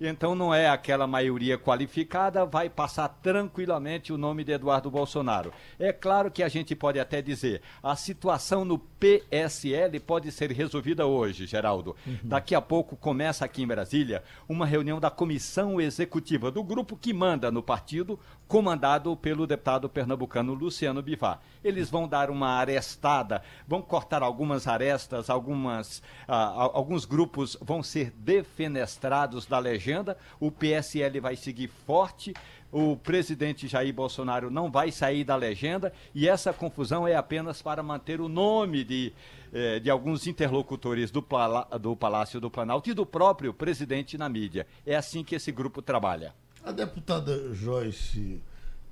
[0.00, 5.52] então não é aquela maioria qualificada, vai passar tranquilamente o nome de Eduardo Bolsonaro.
[5.78, 11.06] É claro que a gente pode até dizer, a situação no PSL pode ser resolvida
[11.06, 11.96] hoje, Geraldo.
[12.22, 17.12] Daqui a pouco começa aqui em Brasília uma reunião da comissão executiva do grupo que
[17.12, 18.18] manda no partido,
[18.52, 21.40] comandado pelo deputado pernambucano Luciano Bivar.
[21.64, 28.10] Eles vão dar uma arestada, vão cortar algumas arestas, algumas, ah, alguns grupos vão ser
[28.10, 32.34] defenestrados da legenda, o PSL vai seguir forte,
[32.70, 37.82] o presidente Jair Bolsonaro não vai sair da legenda e essa confusão é apenas para
[37.82, 39.14] manter o nome de,
[39.50, 41.24] eh, de alguns interlocutores do,
[41.80, 44.66] do Palácio do Planalto e do próprio presidente na mídia.
[44.84, 46.34] É assim que esse grupo trabalha.
[46.64, 48.40] A deputada Joyce,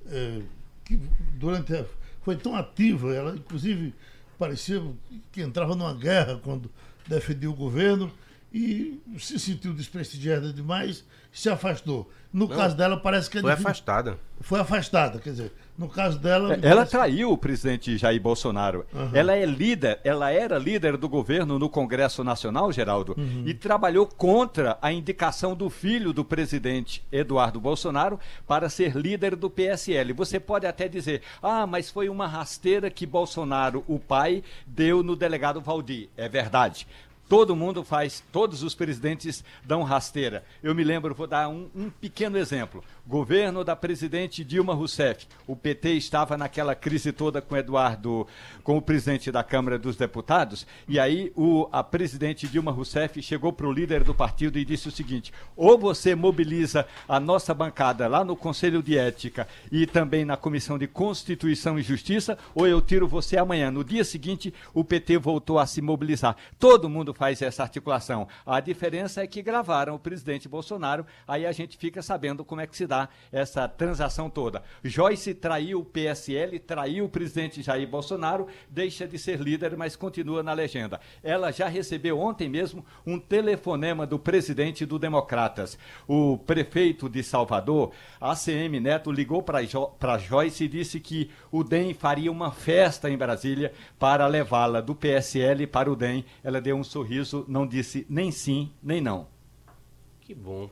[0.07, 0.43] eh,
[0.85, 0.97] que
[1.35, 1.85] durante a,
[2.23, 3.95] foi tão ativa, ela inclusive
[4.39, 4.83] parecia
[5.31, 6.71] que entrava numa guerra quando
[7.07, 8.11] defendia o governo
[8.53, 12.11] e se sentiu desprestigiada demais, se afastou.
[12.33, 14.19] No caso dela, parece que é Foi afastada.
[14.41, 16.55] Foi afastada, quer dizer, no caso dela.
[16.55, 18.85] É, Ela traiu o presidente Jair Bolsonaro.
[18.95, 19.11] Aham.
[19.15, 23.17] Ela é líder, ela era líder do governo no Congresso Nacional, Geraldo,
[23.47, 29.49] e trabalhou contra a indicação do filho do presidente Eduardo Bolsonaro para ser líder do
[29.49, 30.13] PSL.
[30.13, 35.17] Você pode até dizer: "Ah, mas foi uma rasteira que Bolsonaro, o pai, deu no
[35.17, 36.11] delegado Valdir".
[36.15, 36.87] É verdade.
[37.31, 40.43] Todo mundo faz, todos os presidentes dão rasteira.
[40.61, 42.83] Eu me lembro, vou dar um, um pequeno exemplo.
[43.11, 45.27] Governo da presidente Dilma Rousseff.
[45.45, 48.25] O PT estava naquela crise toda com Eduardo,
[48.63, 53.53] com o presidente da Câmara dos Deputados, e aí o, a presidente Dilma Rousseff chegou
[53.53, 58.07] para o líder do partido e disse o seguinte: ou você mobiliza a nossa bancada
[58.07, 62.81] lá no Conselho de Ética e também na Comissão de Constituição e Justiça, ou eu
[62.81, 63.73] tiro você amanhã.
[63.73, 66.37] No dia seguinte, o PT voltou a se mobilizar.
[66.61, 68.29] Todo mundo faz essa articulação.
[68.47, 72.69] A diferença é que gravaram o presidente Bolsonaro, aí a gente fica sabendo como é
[72.69, 73.00] que se dá
[73.31, 74.63] essa transação toda.
[74.83, 80.43] Joyce traiu o PSL, traiu o presidente Jair Bolsonaro, deixa de ser líder, mas continua
[80.43, 81.01] na legenda.
[81.23, 85.79] Ela já recebeu ontem mesmo um telefonema do presidente do Democratas.
[86.07, 89.91] O prefeito de Salvador, ACM Neto, ligou para jo
[90.29, 95.67] Joyce e disse que o DEM faria uma festa em Brasília para levá-la do PSL
[95.67, 96.25] para o DEM.
[96.43, 99.27] Ela deu um sorriso, não disse nem sim, nem não.
[100.21, 100.71] Que bom.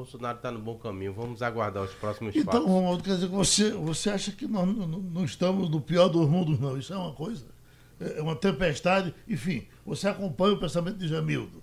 [0.00, 1.12] Bolsonaro está no bom caminho.
[1.12, 2.60] Vamos aguardar os próximos então, fatos.
[2.60, 6.08] Então, Romualdo, quer dizer que você, você acha que nós não, não estamos no pior
[6.08, 6.76] dos mundos, não.
[6.78, 7.46] Isso é uma coisa.
[8.00, 9.14] É uma tempestade.
[9.28, 11.62] Enfim, você acompanha o pensamento de Jamildo.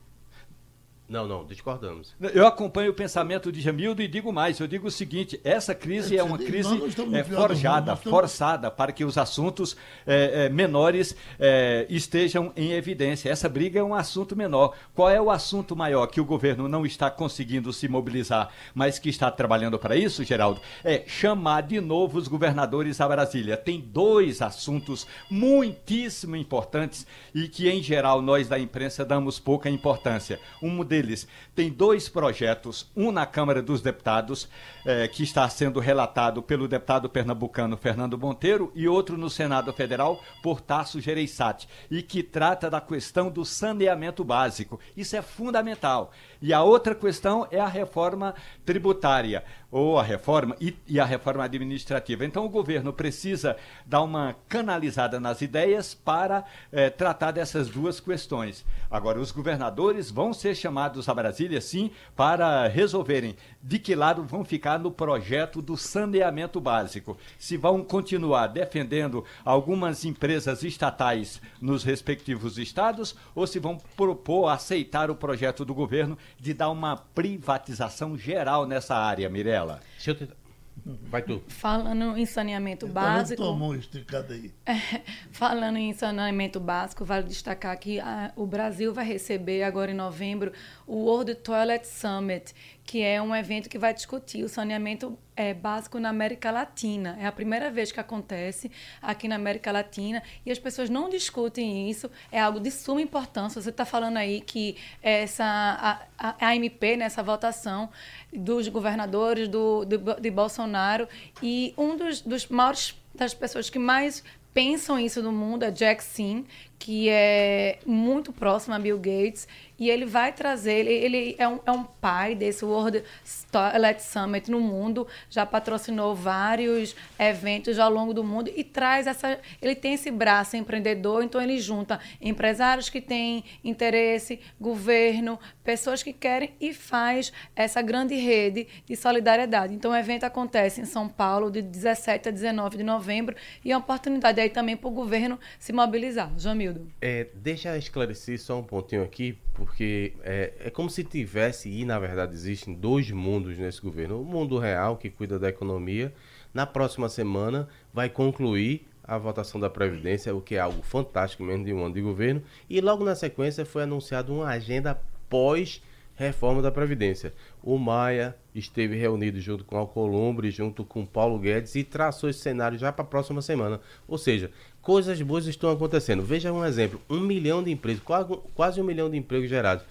[1.10, 2.13] Não, não, discordamos.
[2.34, 6.17] Eu acompanho o pensamento de Jamildo e digo mais, eu digo o seguinte, essa crise
[6.17, 6.78] é, é uma crise
[7.13, 13.30] é, forjada, mundo, forçada para que os assuntos é, é, menores é, estejam em evidência.
[13.30, 14.76] Essa briga é um assunto menor.
[14.93, 19.08] Qual é o assunto maior que o governo não está conseguindo se mobilizar, mas que
[19.08, 20.60] está trabalhando para isso, Geraldo?
[20.84, 23.56] É chamar de novo os governadores a Brasília.
[23.56, 30.38] Tem dois assuntos muitíssimo importantes e que, em geral, nós da imprensa damos pouca importância.
[30.62, 34.47] Um deles tem dois projetos, um na Câmara dos Deputados,
[34.86, 40.21] eh, que está sendo relatado pelo deputado pernambucano Fernando Monteiro, e outro no Senado Federal
[40.41, 44.79] por Tasso Gereissati, e que trata da questão do saneamento básico.
[44.95, 46.12] Isso é fundamental.
[46.41, 48.34] E a outra questão é a reforma
[48.65, 52.26] tributária, ou a reforma e, e, a reforma administrativa.
[52.26, 58.65] Então o governo precisa dar uma canalizada nas ideias para eh, tratar dessas duas questões.
[58.89, 64.46] Agora, os governadores vão ser chamados a Brasília, sim, para resolverem de que lado vão
[64.46, 67.17] ficar no projeto do saneamento básico.
[67.38, 75.10] Se vão continuar defendendo algumas empresas estatais nos respectivos estados ou se vão propor aceitar
[75.12, 79.82] o projeto do governo de dar uma privatização geral nessa área, Mirella.
[79.96, 80.48] Deixa eu tentar.
[80.86, 81.41] Vai tu.
[81.48, 83.41] Falando em saneamento então, básico.
[83.41, 84.54] Tomou esticada aí.
[84.65, 89.96] É, falando em saneamento básico, vale destacar que a, o Brasil vai receber agora em
[89.96, 90.54] novembro
[90.86, 92.54] o World Toilet Summit,
[92.88, 97.17] que é um evento que vai discutir o saneamento é, básico na América Latina.
[97.19, 98.71] É a primeira vez que acontece
[99.02, 102.10] aqui na América Latina e as pessoas não discutem isso.
[102.32, 103.62] É algo de suma importância.
[103.62, 107.89] Você está falando aí que essa a, a, a MP, nessa né, votação
[108.32, 111.10] dos governadores do, do, de Bolsonaro
[111.43, 114.23] e um dos, dos maiores das pessoas que mais
[114.54, 116.43] pensam isso no mundo é Jack Sim,
[116.79, 119.47] que é muito próximo a Bill Gates
[119.79, 123.03] e ele vai trazer, ele, ele é, um, é um pai desse World
[123.51, 129.39] Toilet Summit no mundo, já patrocinou vários eventos ao longo do mundo e traz essa,
[129.61, 136.13] ele tem esse braço empreendedor, então ele junta empresários que têm interesse, governo, pessoas que
[136.13, 139.75] querem e faz essa grande rede de solidariedade.
[139.75, 143.75] Então o evento acontece em São Paulo de 17 a 19 de novembro e é
[143.75, 146.31] uma oportunidade aí também para o governo se mobilizar.
[146.67, 146.88] Jamildo.
[147.01, 151.86] É, deixa eu esclarecer só um pontinho aqui, porque é, é como se tivesse, e
[151.86, 154.21] na verdade existem dois mundos nesse governo.
[154.21, 156.13] O mundo real, que cuida da economia,
[156.53, 161.63] na próxima semana vai concluir a votação da Previdência, o que é algo fantástico mesmo
[161.63, 164.99] de um ano de governo, e logo na sequência foi anunciada uma agenda
[165.30, 165.82] pós
[166.17, 167.32] reforma da Previdência.
[167.63, 172.77] O Maia esteve reunido junto com Alcolumbre, junto com Paulo Guedes e traçou esse cenário
[172.77, 173.80] já para a próxima semana.
[174.08, 174.51] Ou seja,
[174.82, 176.23] coisas boas estão acontecendo.
[176.23, 179.86] Veja um exemplo: um milhão de empregos, quase, quase um milhão de empregos gerados.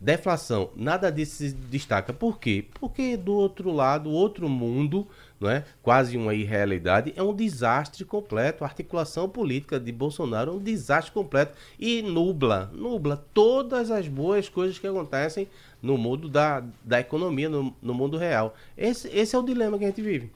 [0.00, 2.12] Deflação, nada disso se destaca.
[2.12, 2.66] Por quê?
[2.74, 5.06] Porque do outro lado, outro mundo,
[5.40, 5.64] não é?
[5.82, 8.64] quase uma irrealidade, é um desastre completo.
[8.64, 14.48] A articulação política de Bolsonaro é um desastre completo e nubla, nubla todas as boas
[14.48, 15.48] coisas que acontecem
[15.82, 18.54] no mundo da, da economia, no, no mundo real.
[18.76, 20.30] Esse, esse é o dilema que a gente vive.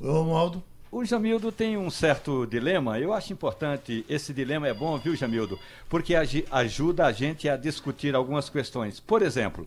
[0.00, 0.62] Romualdo?
[0.90, 3.00] O Jamildo tem um certo dilema.
[3.00, 5.58] Eu acho importante, esse dilema é bom, viu, Jamildo?
[5.88, 9.00] Porque ajuda a gente a discutir algumas questões.
[9.00, 9.66] Por exemplo,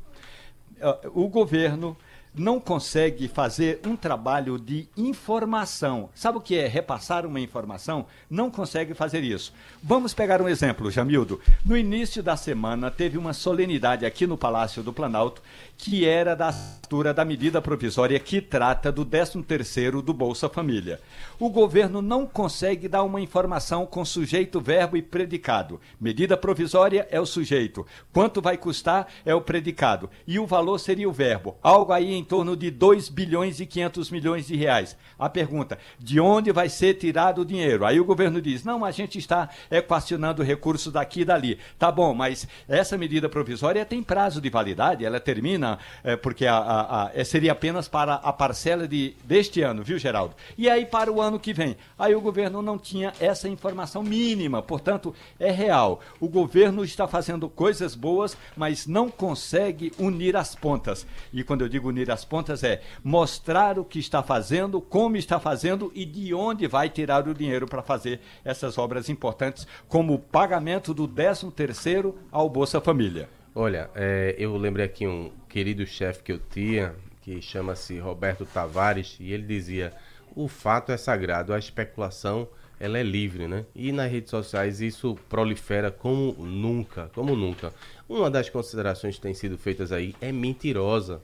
[1.14, 1.98] o governo
[2.38, 6.10] não consegue fazer um trabalho de informação.
[6.14, 8.06] Sabe o que é repassar uma informação?
[8.30, 9.52] Não consegue fazer isso.
[9.82, 11.42] Vamos pegar um exemplo, Jamildo.
[11.66, 15.42] No início da semana teve uma solenidade aqui no Palácio do Planalto
[15.78, 21.00] que era da altura da medida provisória que trata do 13º do Bolsa Família.
[21.40, 25.80] O governo não consegue dar uma informação com sujeito, verbo e predicado.
[26.02, 31.08] Medida provisória é o sujeito, quanto vai custar é o predicado e o valor seria
[31.08, 34.96] o verbo, algo aí em torno de 2 bilhões e 500 milhões de reais.
[35.18, 37.86] A pergunta, de onde vai ser tirado o dinheiro?
[37.86, 41.58] Aí o governo diz, não, a gente está equacionando recursos daqui e dali.
[41.80, 46.58] Tá bom, mas essa medida provisória tem prazo de validade, ela termina, é, porque a,
[46.58, 50.36] a, a, é, seria apenas para a parcela de, deste ano, viu, Geraldo?
[50.58, 51.78] E aí para o ano que vem.
[51.98, 56.02] Aí o governo não tinha essa informação mínima, portanto, é real.
[56.20, 61.06] O governo está fazendo coisas boas, mas não consegue unir as pontas.
[61.34, 65.40] E quando eu digo unir as pontas, é mostrar o que está fazendo, como está
[65.40, 70.20] fazendo e de onde vai tirar o dinheiro para fazer essas obras importantes, como o
[70.20, 73.30] pagamento do 13 terceiro ao Bolsa Família.
[73.54, 79.18] Olha, é, eu lembrei aqui um querido chefe que eu tinha, que chama-se Roberto Tavares,
[79.20, 79.94] e ele dizia:
[80.36, 82.48] o fato é sagrado, a especulação
[82.80, 83.66] ela é livre, né?
[83.76, 87.74] E nas redes sociais isso prolifera como nunca, como nunca.
[88.08, 91.22] Uma das considerações que têm sido feitas aí é mentirosa.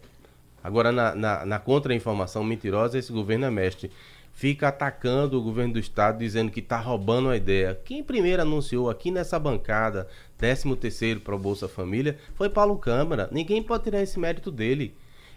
[0.63, 3.91] Agora, na, na, na contra-informação mentirosa, esse governo é mestre.
[4.32, 7.80] Fica atacando o governo do estado, dizendo que está roubando a ideia.
[7.86, 13.30] Quem primeiro anunciou aqui nessa bancada, 13 terceiro para o Bolsa Família, foi Paulo Câmara.
[13.32, 14.95] Ninguém pode tirar esse mérito dele.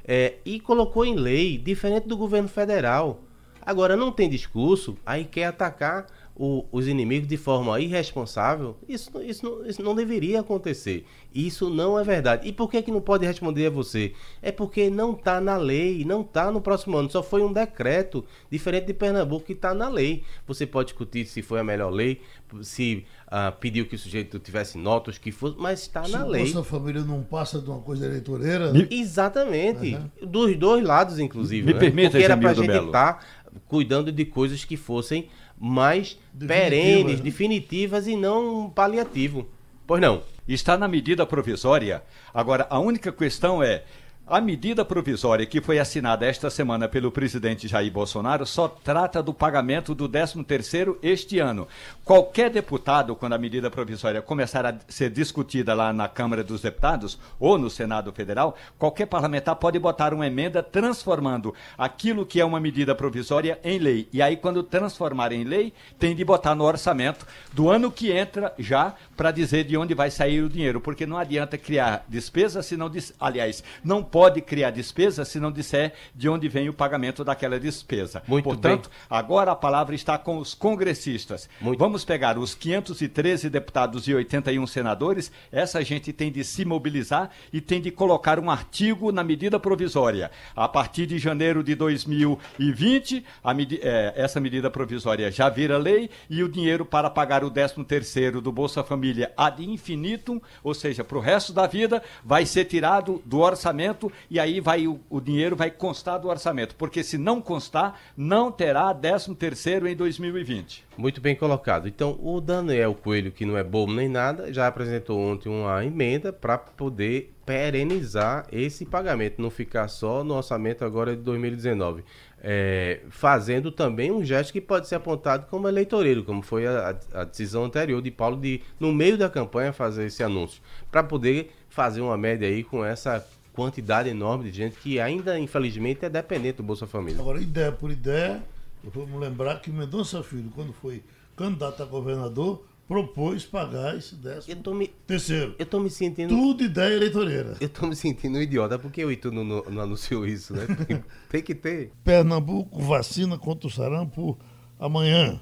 [0.09, 3.21] É, e colocou em lei, diferente do governo federal.
[3.61, 6.07] Agora, não tem discurso, aí quer atacar
[6.39, 11.07] o, os inimigos de forma irresponsável, isso, isso, não, isso não deveria acontecer.
[11.35, 12.47] Isso não é verdade.
[12.47, 14.13] E por que, que não pode responder a você?
[14.43, 17.11] É porque não está na lei, não está no próximo ano.
[17.11, 20.25] Só foi um decreto, diferente de Pernambuco, que está na lei.
[20.47, 22.21] Você pode discutir se foi a melhor lei,
[22.61, 26.47] se uh, pediu que o sujeito tivesse notas, que fosse, mas está na lei.
[26.47, 28.73] Se a família não passa de uma coisa eleitoreira.
[28.73, 28.87] Né?
[28.91, 29.95] Exatamente.
[29.95, 30.29] Uhum.
[30.29, 31.67] Dos dois lados, inclusive.
[31.67, 31.79] Me né?
[31.79, 33.21] permita, Porque era para a gente estar tá
[33.69, 37.25] cuidando de coisas que fossem mais perenes, né?
[37.25, 39.49] definitivas e não paliativo.
[39.87, 40.23] Pois não.
[40.47, 42.03] Está na medida provisória.
[42.33, 43.83] Agora, a única questão é
[44.29, 49.33] a medida provisória que foi assinada esta semana pelo presidente Jair Bolsonaro só trata do
[49.33, 51.69] pagamento do 13º este ano.
[52.05, 57.17] Qualquer deputado, quando a medida provisória começar a ser discutida lá na Câmara dos Deputados
[57.39, 62.59] ou no Senado Federal, qualquer parlamentar pode botar uma emenda transformando aquilo que é uma
[62.59, 64.09] medida provisória em lei.
[64.13, 68.53] E aí, quando transformar em lei, tem de botar no orçamento do ano que entra
[68.59, 72.77] já para dizer de onde vai sair o dinheiro, porque não adianta criar despesa se
[72.77, 77.61] não, aliás, não pode criar despesa se não disser de onde vem o pagamento daquela
[77.61, 78.23] despesa.
[78.27, 78.99] Muito Portanto, bem.
[79.11, 81.49] agora a palavra está com os congressistas.
[81.61, 81.79] Muito.
[81.79, 87.61] Vamos pegar os 513 deputados e 81 senadores, essa gente tem de se mobilizar e
[87.61, 90.31] tem de colocar um artigo na medida provisória.
[90.55, 93.25] A partir de janeiro de 2020,
[93.55, 98.41] medi é, essa medida provisória já vira lei e o dinheiro para pagar o 13º
[98.41, 103.23] do Bolsa Família ad infinitum, ou seja, para o resto da vida, vai ser tirado
[103.25, 107.19] do orçamento orçamento e aí vai o, o dinheiro vai constar do orçamento, porque se
[107.19, 110.85] não constar, não terá 13 terceiro em 2020.
[110.97, 111.89] Muito bem colocado.
[111.89, 116.33] Então, o Daniel Coelho, que não é bobo nem nada, já apresentou ontem uma emenda
[116.33, 122.03] para poder perenizar esse pagamento, não ficar só no orçamento agora de 2019.
[122.49, 127.25] É, fazendo também um gesto que pode ser apontado como eleitoreiro, como foi a, a
[127.25, 132.01] decisão anterior de Paulo de, no meio da campanha, fazer esse anúncio, para poder fazer
[132.01, 133.25] uma média aí com essa
[133.57, 137.19] quantidade enorme de gente que ainda, infelizmente, é dependente do Bolsa Família.
[137.19, 138.45] Agora, ideia por ideia,
[138.85, 141.03] vamos lembrar que Mendonça Filho, quando foi
[141.35, 145.57] candidato a governador, propôs pagar esse décimo eu me, terceiro.
[145.59, 146.29] Eu tô me sentindo...
[146.29, 147.57] Tudo ideia eleitoreira.
[147.59, 150.67] Eu tô me sentindo um idiota, porque o Itu não, não, não anunciou isso, né?
[150.87, 151.91] Tem, tem que ter.
[152.05, 154.39] Pernambuco vacina contra o sarampo
[154.79, 155.41] amanhã.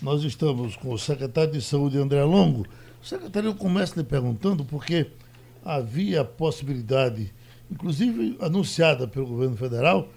[0.00, 2.64] Nós estamos com o secretário de Saúde, André Longo.
[3.02, 5.08] O secretário, eu começo lhe perguntando porque
[5.64, 7.32] havia a possibilidade
[7.70, 10.08] inclusive anunciada pelo governo federal,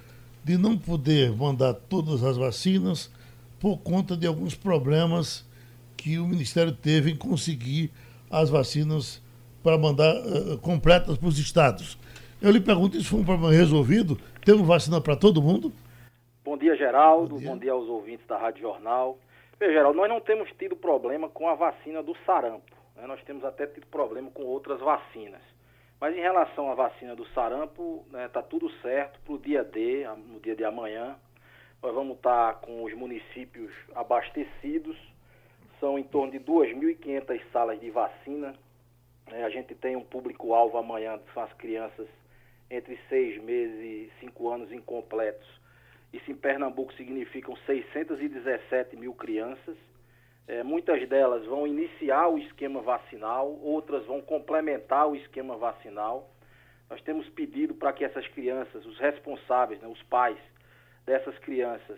[0.44, 3.12] de não poder mandar todas as vacinas
[3.60, 5.48] por conta de alguns problemas
[5.96, 7.92] que o Ministério teve em conseguir
[8.30, 9.22] as vacinas
[9.62, 11.98] para mandar uh, completas para os estados.
[12.42, 14.18] Eu lhe pergunto, isso foi um problema resolvido?
[14.44, 15.72] Temos vacina para todo mundo?
[16.44, 17.36] Bom dia, Geraldo.
[17.36, 17.50] Bom dia.
[17.50, 19.20] Bom dia aos ouvintes da Rádio Jornal.
[19.60, 22.76] Veja, Geraldo, nós não temos tido problema com a vacina do sarampo.
[22.96, 23.06] Né?
[23.06, 25.42] Nós temos até tido problema com outras vacinas.
[26.02, 29.64] Mas em relação à vacina do sarampo, está né, tá tudo certo para o dia
[29.64, 31.16] D, no dia de amanhã.
[31.80, 34.98] Nós vamos estar tá com os municípios abastecidos,
[35.80, 38.56] são em torno de 2.500 salas de vacina.
[39.28, 42.08] É, a gente tem um público-alvo amanhã, são as crianças
[42.68, 45.48] entre seis meses e cinco anos incompletos.
[46.12, 49.78] Isso em Pernambuco significam 617 mil crianças.
[50.52, 56.30] É, muitas delas vão iniciar o esquema vacinal, outras vão complementar o esquema vacinal.
[56.90, 60.38] Nós temos pedido para que essas crianças, os responsáveis, né, os pais
[61.06, 61.98] dessas crianças,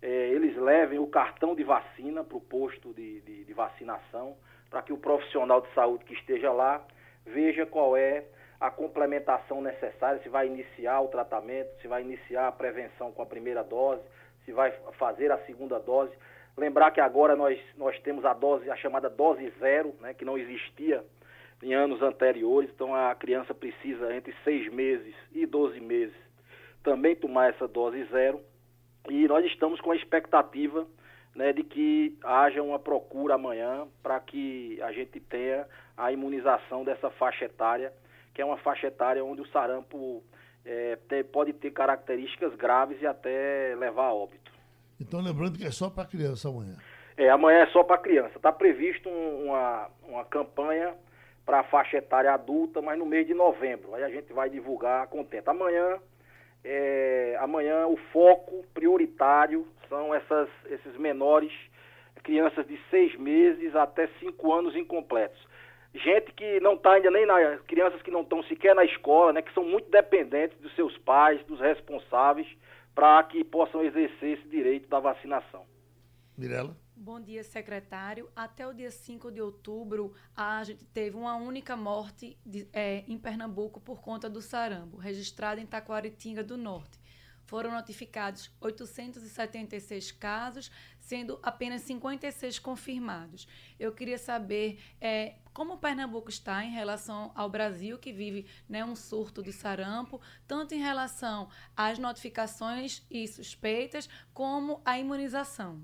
[0.00, 4.36] é, eles levem o cartão de vacina para o posto de, de, de vacinação,
[4.70, 6.80] para que o profissional de saúde que esteja lá
[7.26, 8.22] veja qual é
[8.60, 13.26] a complementação necessária, se vai iniciar o tratamento, se vai iniciar a prevenção com a
[13.26, 14.04] primeira dose,
[14.44, 16.12] se vai fazer a segunda dose.
[16.58, 20.36] Lembrar que agora nós, nós temos a dose, a chamada dose zero, né, que não
[20.36, 21.04] existia
[21.62, 26.14] em anos anteriores, então a criança precisa entre seis meses e 12 meses
[26.82, 28.40] também tomar essa dose zero.
[29.08, 30.86] E nós estamos com a expectativa
[31.34, 37.08] né, de que haja uma procura amanhã para que a gente tenha a imunização dessa
[37.10, 37.92] faixa etária,
[38.34, 40.24] que é uma faixa etária onde o sarampo
[40.64, 40.98] é,
[41.32, 44.47] pode ter características graves e até levar a óbito.
[45.00, 46.76] Então, lembrando que é só para criança amanhã.
[47.16, 48.36] É, amanhã é só para criança.
[48.36, 50.94] Está previsto um, uma, uma campanha
[51.44, 53.94] para a faixa etária adulta, mas no mês de novembro.
[53.94, 55.48] Aí a gente vai divulgar contente.
[55.48, 55.98] Amanhã,
[56.64, 61.52] é, amanhã o foco prioritário são essas, esses menores,
[62.22, 65.40] crianças de seis meses até cinco anos incompletos.
[65.94, 67.56] Gente que não está ainda nem na.
[67.66, 71.42] crianças que não estão sequer na escola, né, que são muito dependentes dos seus pais,
[71.46, 72.46] dos responsáveis
[72.98, 75.64] para que possam exercer esse direito da vacinação.
[76.36, 76.76] Mirela?
[76.96, 78.28] Bom dia, secretário.
[78.34, 83.16] Até o dia 5 de outubro, a gente teve uma única morte de, é, em
[83.16, 86.98] Pernambuco por conta do sarampo, registrada em Taquaritinga do Norte.
[87.44, 90.68] Foram notificados 876 casos,
[90.98, 93.46] sendo apenas 56 confirmados.
[93.78, 98.94] Eu queria saber é, como Pernambuco está em relação ao Brasil, que vive né, um
[98.94, 105.80] surto de sarampo, tanto em relação às notificações e suspeitas, como à imunização.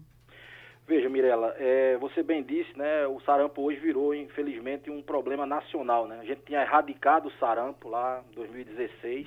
[0.86, 3.04] Veja, Mirela, é, você bem disse, né?
[3.08, 6.20] O sarampo hoje virou, infelizmente, um problema nacional, né?
[6.20, 9.26] A gente tinha erradicado o sarampo lá em 2016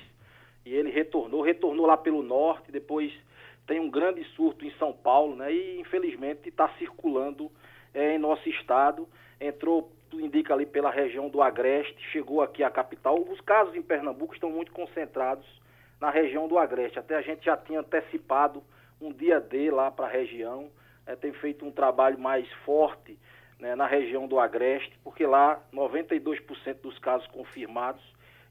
[0.64, 3.12] e ele retornou, retornou lá pelo norte, depois
[3.66, 5.52] tem um grande surto em São Paulo, né?
[5.52, 7.52] E infelizmente está circulando
[7.92, 9.06] é, em nosso estado.
[9.38, 13.18] Entrou, indica ali pela região do Agreste, chegou aqui à capital.
[13.20, 15.46] Os casos em Pernambuco estão muito concentrados
[16.00, 16.98] na região do Agreste.
[16.98, 18.62] Até a gente já tinha antecipado
[19.00, 20.70] um dia D lá para a região,
[21.06, 23.18] é, tem feito um trabalho mais forte
[23.58, 28.02] né, na região do Agreste, porque lá 92% dos casos confirmados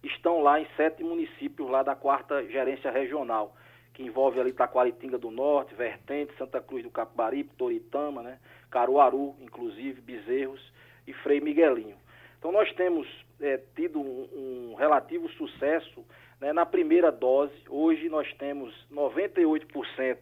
[0.04, 3.56] estão lá em sete municípios lá da quarta gerência regional,
[3.94, 8.40] que envolve ali Taquaritinga do Norte, Vertente, Santa Cruz do Capibaribe, Toritama, né,
[8.70, 10.62] Caruaru, inclusive, Bezerros
[11.08, 11.96] e Frei Miguelinho.
[12.38, 13.08] Então nós temos
[13.42, 14.30] é, tido um,
[14.72, 16.06] um, relativo sucesso
[16.40, 17.56] né, na primeira dose.
[17.70, 20.18] Hoje nós temos 98%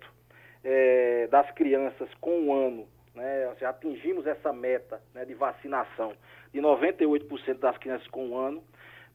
[0.63, 6.13] é, das crianças com um ano, né, seja, atingimos essa meta né, de vacinação
[6.53, 8.63] de 98% das crianças com um ano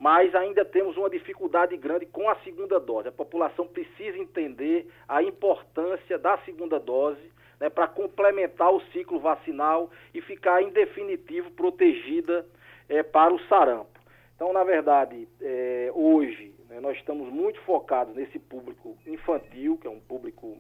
[0.01, 3.09] mas ainda temos uma dificuldade grande com a segunda dose.
[3.09, 7.21] A população precisa entender a importância da segunda dose
[7.61, 12.47] né, para complementar o ciclo vacinal e ficar, em definitivo, protegida
[12.89, 14.01] é, para o sarampo.
[14.35, 19.91] Então, na verdade, é, hoje né, nós estamos muito focados nesse público infantil, que é
[19.91, 20.57] um público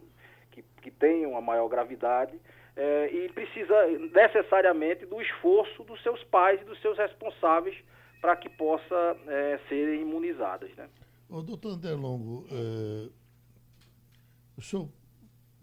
[0.50, 2.38] que, que tem uma maior gravidade,
[2.76, 7.76] é, e precisa necessariamente do esforço dos seus pais e dos seus responsáveis
[8.20, 10.70] para que possa é, serem imunizadas.
[10.76, 10.88] Né?
[11.28, 13.08] Ô, doutor André Longo, é,
[14.56, 14.88] o senhor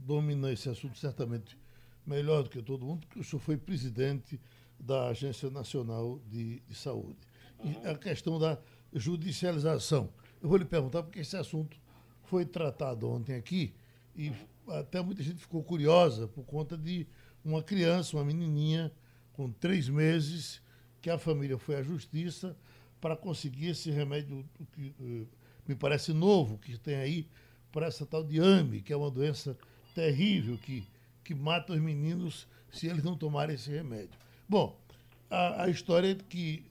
[0.07, 1.57] domina esse assunto certamente
[2.05, 4.39] melhor do que todo mundo, porque o senhor foi presidente
[4.79, 7.19] da Agência Nacional de, de Saúde.
[7.61, 8.57] E a questão da
[8.93, 10.09] judicialização.
[10.41, 11.77] Eu vou lhe perguntar porque esse assunto
[12.23, 13.73] foi tratado ontem aqui
[14.15, 14.31] e
[14.69, 17.05] até muita gente ficou curiosa por conta de
[17.43, 18.91] uma criança, uma menininha
[19.33, 20.61] com três meses,
[21.01, 22.55] que a família foi à justiça
[23.01, 25.27] para conseguir esse remédio que uh,
[25.67, 27.27] me parece novo que tem aí
[27.71, 29.57] para essa tal de AME, que é uma doença
[29.97, 30.87] terrível que,
[31.23, 34.11] que mata os meninos se eles não tomarem esse remédio.
[34.47, 34.79] Bom,
[35.27, 36.63] a, a história é que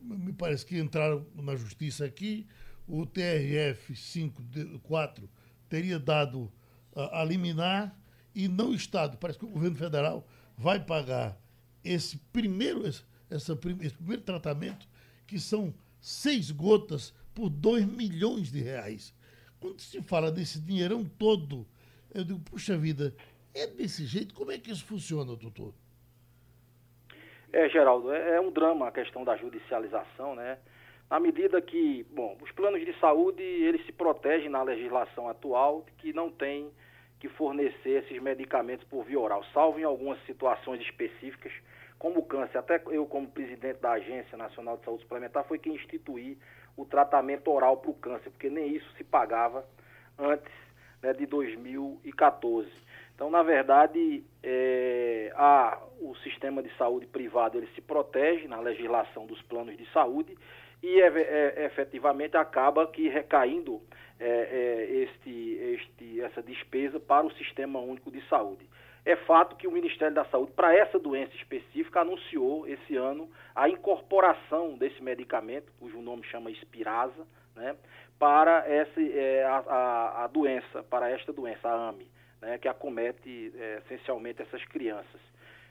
[0.00, 2.46] me parece que entraram na justiça aqui,
[2.86, 5.28] o TRF 54
[5.68, 6.52] teria dado
[6.94, 7.98] a, a liminar
[8.32, 9.16] e não o Estado.
[9.16, 10.24] Parece que o governo federal
[10.56, 11.36] vai pagar
[11.82, 14.86] esse primeiro, essa, esse primeiro tratamento,
[15.26, 19.12] que são seis gotas por 2 milhões de reais.
[19.58, 21.66] Quando se fala desse dinheirão todo,
[22.14, 23.14] eu digo, puxa vida,
[23.54, 24.34] é desse jeito?
[24.34, 25.72] Como é que isso funciona, doutor?
[27.52, 30.58] É, Geraldo, é, é um drama a questão da judicialização, né?
[31.10, 36.12] Na medida que, bom, os planos de saúde, eles se protegem na legislação atual que
[36.12, 36.70] não tem
[37.20, 41.52] que fornecer esses medicamentos por via oral, salvo em algumas situações específicas,
[41.98, 42.58] como o câncer.
[42.58, 46.38] Até eu, como presidente da Agência Nacional de Saúde Suplementar, foi quem instituí
[46.76, 49.64] o tratamento oral para o câncer, porque nem isso se pagava
[50.18, 50.52] antes
[51.02, 52.70] né, de 2014.
[53.14, 59.26] Então, na verdade, é, a, o sistema de saúde privado ele se protege na legislação
[59.26, 60.36] dos planos de saúde
[60.82, 63.80] e é, é, efetivamente acaba que recaindo
[64.18, 68.68] é, é, este, este, essa despesa para o Sistema Único de Saúde.
[69.04, 73.68] É fato que o Ministério da Saúde, para essa doença específica, anunciou esse ano a
[73.68, 77.76] incorporação desse medicamento, cujo nome chama Espirasa, né,
[78.18, 82.06] para essa, é, a, a, doença, para esta doença, a AME,
[82.40, 85.20] né, que acomete é, essencialmente essas crianças.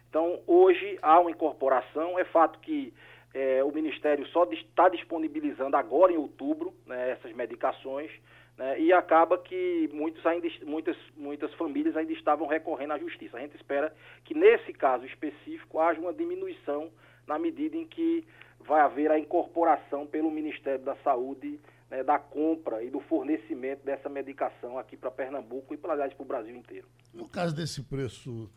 [0.10, 2.94] Então, hoje há uma incorporação, é fato que
[3.34, 8.12] é, o Ministério só está disponibilizando agora em outubro né, essas medicações,
[8.58, 13.38] né, e acaba que muitos ainda, muitas, muitas famílias ainda estavam recorrendo à justiça.
[13.38, 13.94] A gente espera
[14.26, 16.92] que nesse caso específico haja uma diminuição
[17.26, 18.26] na medida em que
[18.60, 21.60] vai haver a incorporação pelo Ministério da Saúde
[21.92, 26.24] né, da compra e do fornecimento dessa medicação aqui para Pernambuco e, para, aliás, para
[26.24, 26.88] o Brasil inteiro.
[27.14, 28.50] No caso desse preço,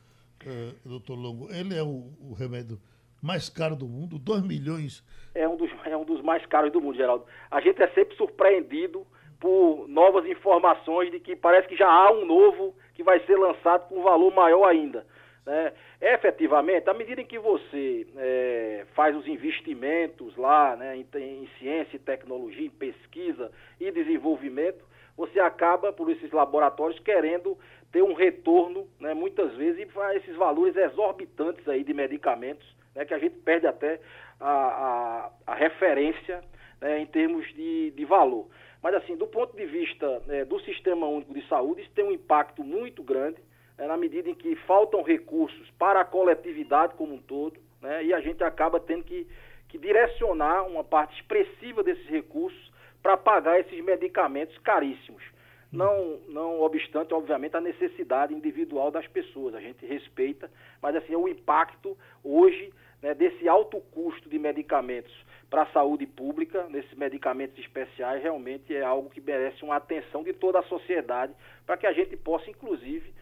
[0.47, 2.81] uh, doutor Longo, ele é o, o remédio
[3.21, 5.05] mais caro do mundo, 2 milhões.
[5.35, 7.27] É um, dos, é um dos mais caros do mundo, Geraldo.
[7.51, 9.05] A gente é sempre surpreendido
[9.41, 13.89] por novas informações de que parece que já há um novo que vai ser lançado
[13.89, 15.05] com um valor maior ainda.
[15.47, 15.73] Né?
[16.01, 21.97] Efetivamente, à medida em que você é, faz os investimentos lá né, em, em ciência
[21.97, 24.85] e tecnologia, em pesquisa e desenvolvimento,
[25.17, 27.57] você acaba, por esses laboratórios, querendo
[27.93, 33.15] ter um retorno, né, muitas vezes, e esses valores exorbitantes aí de medicamentos, né, que
[33.15, 34.01] a gente perde até
[34.41, 36.43] a, a, a referência
[36.81, 38.49] né, em termos de, de valor.
[38.83, 42.13] Mas, assim, do ponto de vista é, do Sistema Único de Saúde, isso tem um
[42.13, 43.41] impacto muito grande,
[43.79, 48.15] né, na medida em que faltam recursos para a coletividade como um todo, né, e
[48.15, 49.27] a gente acaba tendo que,
[49.69, 52.73] que direcionar uma parte expressiva desses recursos
[53.03, 55.23] para pagar esses medicamentos caríssimos.
[55.71, 59.57] Não, não obstante, obviamente, a necessidade individual das pessoas.
[59.57, 60.49] A gente respeita,
[60.81, 62.73] mas assim, o impacto hoje
[63.03, 65.13] né, desse alto custo de medicamentos
[65.51, 70.33] para a saúde pública, nesses medicamentos especiais, realmente é algo que merece uma atenção de
[70.33, 71.35] toda a sociedade,
[71.67, 73.13] para que a gente possa, inclusive,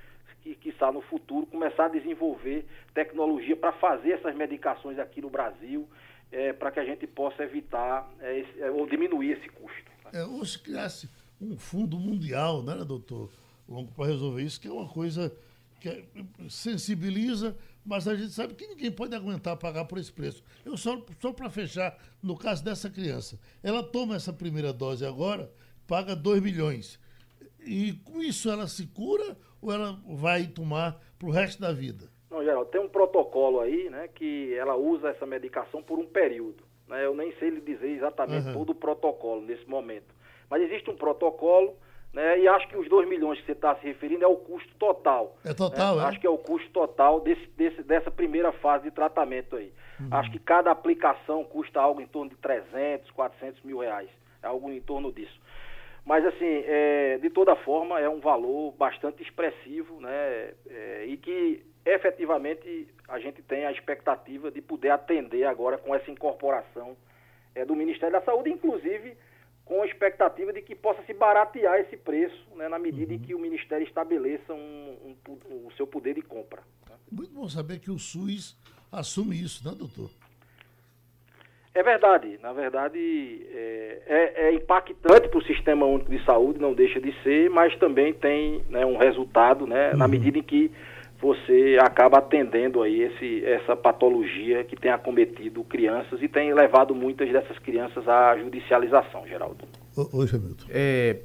[0.42, 5.30] que, que está no futuro, começar a desenvolver tecnologia para fazer essas medicações aqui no
[5.30, 5.88] Brasil,
[6.30, 9.90] é, para que a gente possa evitar é, esse, é, ou diminuir esse custo.
[10.12, 11.08] É, ou se criasse
[11.40, 13.30] um fundo mundial, né, doutor
[13.68, 15.34] Longo, para resolver isso, que é uma coisa
[15.80, 16.04] que é,
[16.48, 20.42] sensibiliza, mas a gente sabe que ninguém pode aguentar pagar por esse preço.
[20.64, 25.50] Eu só, só para fechar, no caso dessa criança, ela toma essa primeira dose agora,
[25.86, 27.00] paga 2 milhões.
[27.64, 32.10] E com isso ela se cura ou ela vai tomar para o resto da vida?
[32.30, 36.64] Não, Geraldo, tem um protocolo aí, né, que ela usa essa medicação por um período.
[36.88, 37.04] Né?
[37.04, 38.54] Eu nem sei lhe dizer exatamente uhum.
[38.54, 40.14] todo o protocolo nesse momento.
[40.50, 41.76] Mas existe um protocolo
[42.12, 42.40] né?
[42.40, 45.36] E acho que os 2 milhões que você está se referindo é o custo total.
[45.44, 46.02] É total, né?
[46.02, 46.06] é?
[46.06, 49.72] Acho que é o custo total desse, desse, dessa primeira fase de tratamento aí.
[49.98, 50.08] Uhum.
[50.10, 54.10] Acho que cada aplicação custa algo em torno de 300, 400 mil reais.
[54.42, 55.40] É algo em torno disso.
[56.04, 60.52] Mas, assim, é, de toda forma, é um valor bastante expressivo, né?
[60.68, 66.10] É, e que efetivamente a gente tem a expectativa de poder atender agora com essa
[66.10, 66.96] incorporação
[67.54, 69.16] é, do Ministério da Saúde, inclusive
[69.64, 73.18] com a expectativa de que possa se baratear esse preço, né, na medida uhum.
[73.18, 76.62] em que o Ministério estabeleça um, um, um, o seu poder de compra.
[77.10, 78.56] Muito bom saber que o SUS
[78.90, 80.10] assume isso, né, doutor?
[81.74, 82.38] É verdade.
[82.42, 82.98] Na verdade,
[83.54, 87.74] é, é, é impactante para o Sistema Único de Saúde, não deixa de ser, mas
[87.78, 89.98] também tem né, um resultado, né, uhum.
[89.98, 90.70] na medida em que
[91.20, 97.30] você acaba atendendo aí esse, essa patologia que tem acometido crianças e tem levado muitas
[97.30, 99.64] dessas crianças à judicialização, Geraldo.
[99.96, 100.66] Oi, Hamilton.
[100.68, 101.20] É,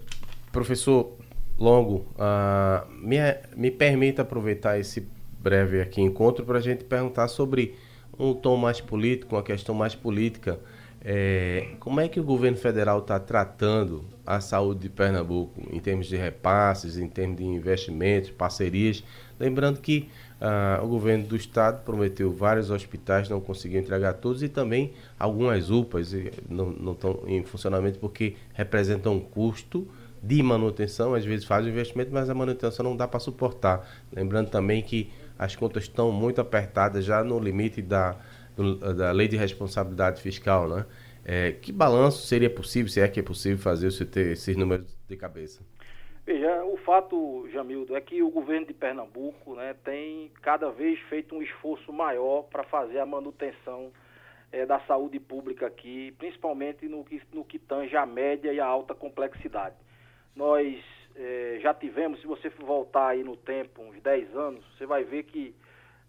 [0.51, 1.17] professor
[1.57, 3.17] Longo, uh, me,
[3.55, 7.73] me permita aproveitar esse breve aqui encontro para a gente perguntar sobre
[8.17, 10.59] um tom mais político, uma questão mais política.
[11.03, 16.07] É, como é que o governo federal está tratando a saúde de Pernambuco em termos
[16.07, 19.03] de repasses, em termos de investimentos, parcerias?
[19.39, 20.09] Lembrando que
[20.41, 25.69] ah, o governo do estado prometeu vários hospitais, não conseguiu entregar todos e também algumas
[25.69, 26.13] UPAs
[26.49, 29.87] não, não estão em funcionamento porque representam um custo
[30.21, 33.87] de manutenção, às vezes faz o investimento, mas a manutenção não dá para suportar.
[34.11, 38.15] Lembrando também que as contas estão muito apertadas já no limite da,
[38.55, 40.85] do, da lei de responsabilidade fiscal, né?
[41.23, 44.97] É, que balanço seria possível, se é que é possível fazer você ter esses números
[45.09, 45.61] de cabeça?
[46.25, 51.35] Veja, o fato, Jamildo, é que o governo de Pernambuco né, tem cada vez feito
[51.35, 53.91] um esforço maior para fazer a manutenção
[54.51, 58.65] é, da saúde pública aqui, principalmente no que, no que tange a média e a
[58.65, 59.75] alta complexidade.
[60.35, 60.77] Nós
[61.17, 65.23] é, já tivemos, se você voltar aí no tempo, uns 10 anos, você vai ver
[65.23, 65.55] que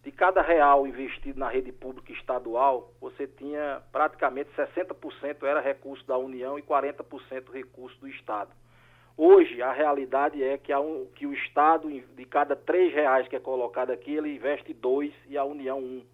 [0.03, 6.17] de cada real investido na rede pública estadual, você tinha praticamente 60% era recurso da
[6.17, 8.51] União e 40% recurso do Estado.
[9.17, 13.41] Hoje, a realidade é que, um, que o Estado, de cada três reais que é
[13.41, 16.07] colocado aqui, ele investe dois e a União um.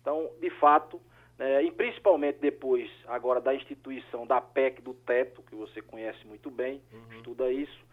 [0.00, 0.98] Então, de fato,
[1.38, 6.50] é, e principalmente depois agora da instituição da PEC do teto, que você conhece muito
[6.50, 7.16] bem, uhum.
[7.18, 7.87] estuda isso,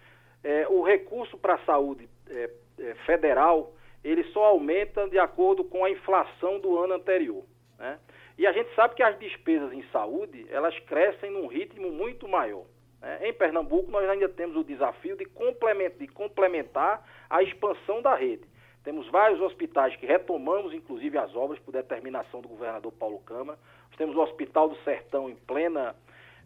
[0.45, 3.73] é, o recurso para a saúde é, é, federal
[4.03, 7.43] ele só aumenta de acordo com a inflação do ano anterior.
[7.79, 7.97] Né?
[8.37, 12.65] E a gente sabe que as despesas em saúde elas crescem num ritmo muito maior.
[13.01, 13.29] Né?
[13.29, 18.45] Em Pernambuco nós ainda temos o desafio de complementar, de complementar a expansão da rede.
[18.83, 23.57] Temos vários hospitais que retomamos, inclusive, as obras por determinação do governador Paulo Câmara.
[23.87, 25.95] Nós temos o Hospital do Sertão em plena,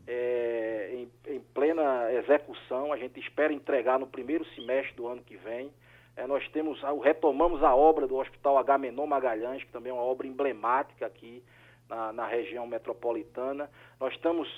[0.10, 2.92] é, em, em, plena execução.
[2.92, 5.72] A gente espera entregar no primeiro semestre do ano que vem.
[6.18, 10.26] É, nós temos, retomamos a obra do Hospital Agamenon Magalhães, que também é uma obra
[10.26, 11.44] emblemática aqui
[11.88, 13.70] na, na região metropolitana.
[14.00, 14.50] Nós estamos,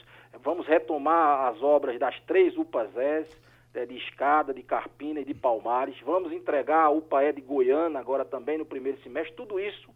[0.42, 6.00] vamos retomar as obras das três UPAs é, de Escada, de Carpina e de Palmares.
[6.06, 9.36] Vamos entregar a UPAE de Goiânia agora também no primeiro semestre.
[9.36, 9.92] Tudo isso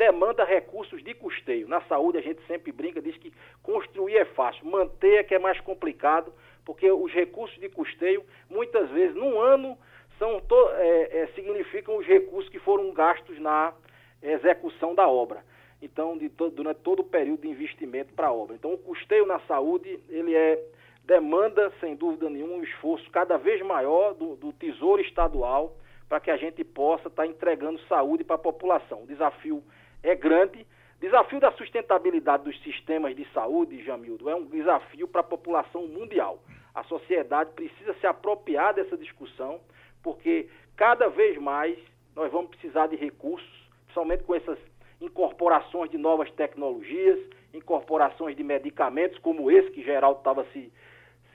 [0.00, 1.68] demanda recursos de custeio.
[1.68, 3.30] Na saúde a gente sempre brinca, diz que
[3.62, 6.32] construir é fácil, manter é que é mais complicado,
[6.64, 9.76] porque os recursos de custeio, muitas vezes, num ano,
[10.18, 10.40] são
[10.78, 13.74] é, é, significam os recursos que foram gastos na
[14.22, 15.44] execução da obra.
[15.82, 18.56] Então, to, durante todo o período de investimento para a obra.
[18.56, 20.58] Então, o custeio na saúde, ele é
[21.04, 25.76] demanda, sem dúvida nenhuma, um esforço cada vez maior do, do Tesouro Estadual
[26.08, 29.02] para que a gente possa estar tá entregando saúde para a população.
[29.02, 29.62] O desafio
[30.02, 30.66] é grande.
[31.00, 36.42] Desafio da sustentabilidade dos sistemas de saúde, Jamildo, é um desafio para a população mundial.
[36.74, 39.60] A sociedade precisa se apropriar dessa discussão,
[40.02, 41.78] porque cada vez mais
[42.14, 43.48] nós vamos precisar de recursos,
[43.84, 44.58] principalmente com essas
[45.00, 47.18] incorporações de novas tecnologias,
[47.54, 50.70] incorporações de medicamentos, como esse que Geraldo estava se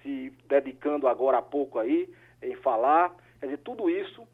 [0.06, 2.08] se dedicando agora há pouco aí
[2.42, 3.12] em falar.
[3.40, 4.26] Quer dizer, tudo isso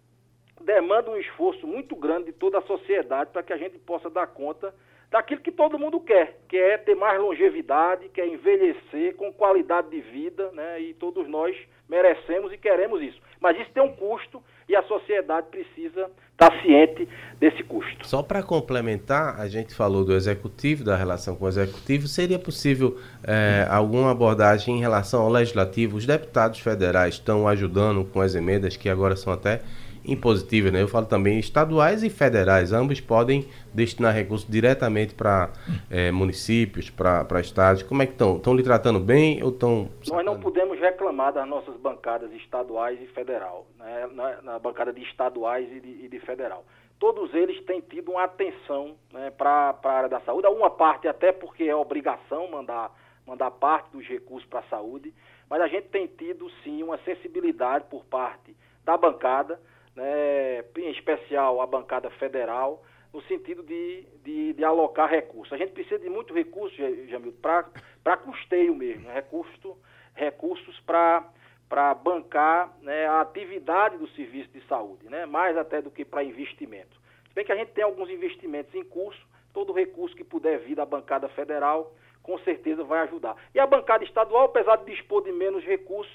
[0.61, 4.27] demanda um esforço muito grande de toda a sociedade para que a gente possa dar
[4.27, 4.73] conta
[5.11, 9.89] daquilo que todo mundo quer, que é ter mais longevidade, que é envelhecer com qualidade
[9.89, 10.79] de vida, né?
[10.79, 11.55] E todos nós
[11.89, 13.19] merecemos e queremos isso.
[13.41, 17.07] Mas isso tem um custo e a sociedade precisa estar ciente
[17.37, 18.07] desse custo.
[18.07, 22.07] Só para complementar, a gente falou do executivo, da relação com o executivo.
[22.07, 22.97] Seria possível
[23.27, 25.97] é, alguma abordagem em relação ao legislativo?
[25.97, 29.61] Os deputados federais estão ajudando com as emendas que agora são até
[30.05, 30.81] impositivas, né?
[30.81, 35.51] Eu falo também estaduais e federais, ambos podem destinar recursos diretamente para
[35.89, 37.83] é, municípios, para estados.
[37.83, 38.37] Como é que estão?
[38.37, 39.89] Estão lhe tratando bem ou estão...
[40.07, 44.07] Nós não podemos reclamar das nossas bancadas estaduais e federal, né?
[44.13, 46.65] na, na bancada de estaduais e de, e de, federal.
[46.99, 51.31] Todos eles têm tido uma atenção né, para a área da saúde, uma parte até
[51.31, 52.95] porque é obrigação mandar,
[53.25, 55.13] mandar parte dos recursos para a saúde,
[55.49, 59.59] mas a gente tem tido sim uma sensibilidade por parte da bancada,
[59.95, 62.83] né, em especial a bancada federal,
[63.13, 65.53] no sentido de, de, de, alocar recursos.
[65.53, 66.75] A gente precisa de muito recurso,
[67.07, 69.77] Jamil, para custeio mesmo, né, recurso,
[70.13, 76.05] recursos para bancar né, a atividade do serviço de saúde, né, mais até do que
[76.05, 76.99] para investimento.
[77.27, 79.21] Se bem que a gente tem alguns investimentos em curso,
[79.53, 83.35] todo recurso que puder vir da bancada federal, com certeza vai ajudar.
[83.53, 86.13] E a bancada estadual, apesar de dispor de menos recursos,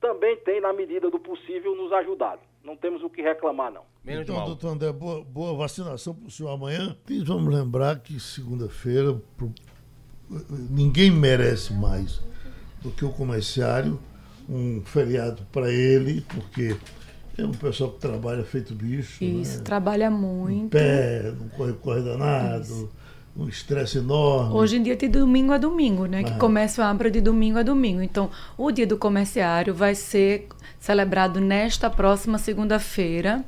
[0.00, 2.40] também tem, na medida do possível, nos ajudado.
[2.64, 3.82] Não temos o que reclamar, não.
[4.04, 6.96] Menos então, doutor André, boa, boa vacinação para o senhor amanhã.
[7.08, 9.20] E vamos lembrar que segunda-feira
[10.70, 12.20] ninguém merece mais
[12.82, 13.98] do que o comerciário,
[14.48, 16.76] um feriado para ele, porque
[17.36, 19.22] é um pessoal que trabalha feito bicho.
[19.22, 19.64] Isso, né?
[19.64, 20.66] trabalha muito.
[20.66, 22.62] Em pé, não corre, corre danado.
[22.62, 22.90] Isso
[23.36, 24.54] um estresse enorme.
[24.54, 26.24] Hoje em dia de domingo a domingo, né?
[26.24, 28.02] Que comércio abre de domingo a domingo.
[28.02, 30.48] Então, o dia do comerciário vai ser
[30.78, 33.44] celebrado nesta próxima segunda-feira,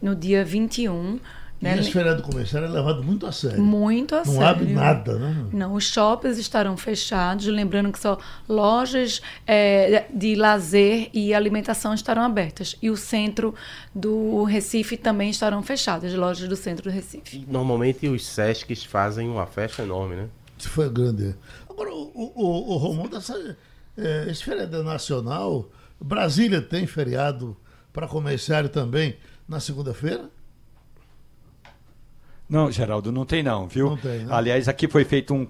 [0.00, 1.18] no dia 21,
[1.60, 1.76] Né?
[1.76, 3.62] E esse feriado comercial é levado muito a sério.
[3.62, 4.46] Muito a Não sério.
[4.46, 5.46] abre nada, né?
[5.52, 12.22] Não, os shoppings estarão fechados, lembrando que só lojas é, de lazer e alimentação estarão
[12.22, 12.76] abertas.
[12.82, 13.54] E o centro
[13.94, 17.44] do Recife também estarão fechadas, as lojas do centro do Recife.
[17.48, 20.28] Normalmente os Sescs fazem uma festa enorme, né?
[20.58, 21.34] Isso foi grande.
[21.68, 23.56] Agora, o, o, o essa,
[23.96, 25.68] é, esse feriado é nacional,
[26.00, 27.56] Brasília tem feriado
[27.92, 29.16] para comerciário também
[29.48, 30.28] na segunda-feira?
[32.54, 33.90] Não, Geraldo, não tem não, viu?
[33.90, 34.26] Não tem, né?
[34.30, 35.46] Aliás, aqui foi feito um,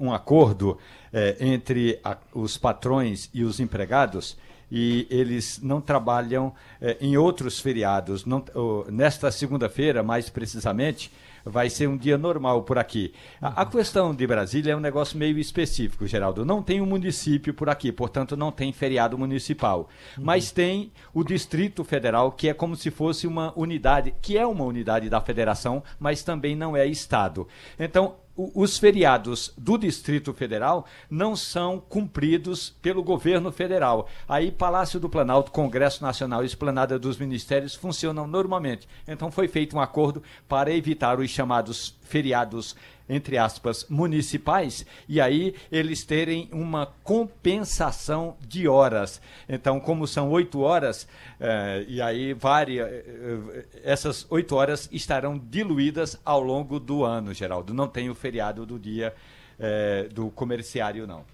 [0.00, 0.76] um acordo
[1.12, 4.36] eh, entre a- os patrões e os empregados
[4.70, 6.52] e eles não trabalham
[6.82, 8.24] eh, em outros feriados.
[8.26, 8.44] Não-
[8.90, 11.12] nesta segunda-feira, mais precisamente,
[11.48, 13.12] vai ser um dia normal por aqui.
[13.40, 16.44] A, a questão de Brasília é um negócio meio específico, Geraldo.
[16.44, 19.88] Não tem um município por aqui, portanto não tem feriado municipal.
[20.16, 24.64] Mas tem o Distrito Federal, que é como se fosse uma unidade, que é uma
[24.64, 27.48] unidade da federação, mas também não é Estado.
[27.78, 34.08] Então, os feriados do Distrito Federal não são cumpridos pelo governo federal.
[34.28, 38.88] Aí, Palácio do Planalto, Congresso Nacional e Esplanada dos Ministérios funcionam normalmente.
[39.08, 42.76] Então, foi feito um acordo para evitar os chamados feriados
[43.08, 49.20] entre aspas, municipais, e aí eles terem uma compensação de horas.
[49.48, 51.08] Então, como são oito horas,
[51.40, 57.32] eh, e aí varia, eh, eh, essas oito horas estarão diluídas ao longo do ano,
[57.32, 57.72] Geraldo.
[57.72, 59.14] Não tem o feriado do dia
[59.58, 61.24] eh, do comerciário, não.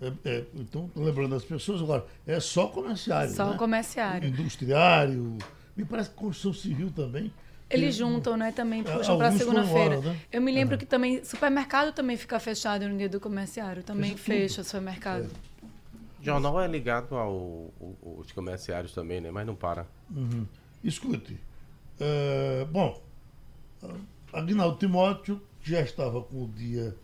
[0.00, 3.32] É, é, então, lembrando as pessoas, agora, é só comerciário.
[3.32, 3.56] Só né?
[3.56, 4.28] comerciário.
[4.28, 5.38] Industriário.
[5.76, 7.32] Me parece que construção civil também.
[7.72, 8.52] Eles Que- juntam, né?
[8.52, 10.00] Também É, puxam para segunda-feira.
[10.00, 10.20] né?
[10.30, 14.22] Eu me lembro que também supermercado também fica fechado no dia do comerciário, também Fecha
[14.58, 15.30] fecha supermercado.
[16.22, 19.30] Jornal é ligado ao, ao- aos comerciários também, né?
[19.30, 19.86] Mas não para.
[20.14, 20.46] Uhum.
[20.84, 21.36] Escute,
[22.00, 23.00] é, bom,
[24.32, 26.94] Agnaldo Timóteo já estava com o dia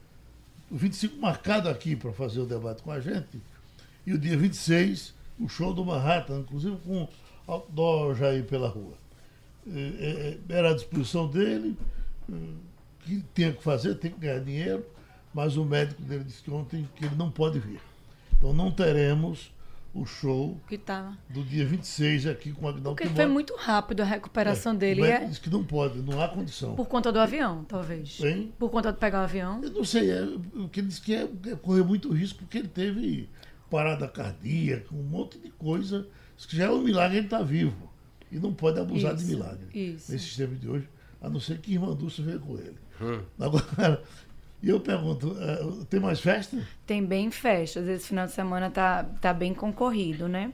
[0.71, 3.41] 25 marcado aqui para fazer o debate com a gente,
[4.07, 7.09] e o dia 26, o show do Manhattan, inclusive com
[7.47, 8.95] outdoor já aí pela rua.
[9.75, 11.77] É, é, era à disposição dele,
[12.31, 12.35] é,
[13.01, 14.85] que tinha que fazer, tem que ganhar dinheiro,
[15.33, 17.81] mas o médico dele disse ontem que ele não pode vir.
[18.37, 19.53] Então não teremos
[19.95, 21.17] o show tá.
[21.29, 25.03] do dia 26 aqui com o Agnaldo Porque foi muito rápido a recuperação É, dele.
[25.03, 26.75] é disse que não pode, não há condição.
[26.75, 28.21] por conta do avião, talvez.
[28.21, 28.53] Hein?
[28.59, 29.61] Por conta de pegar o avião.
[29.63, 30.23] Eu não sei, é,
[30.55, 33.29] o que ele disse que é, é correr muito risco porque ele teve
[33.71, 36.07] parada cardíaca, um monte de coisa.
[36.37, 37.88] Isso que já é um milagre ele estar vivo.
[38.31, 40.13] E não pode abusar de Isso, milagre isso.
[40.13, 40.89] nesses tempos de hoje,
[41.21, 42.77] a não ser que Irmã Dulce veio com ele.
[43.39, 44.03] Agora,
[44.63, 46.57] e eu pergunto, eh, tem mais festa?
[46.87, 47.87] Tem bem festas.
[47.89, 50.53] Esse final de semana tá, tá bem concorrido, né?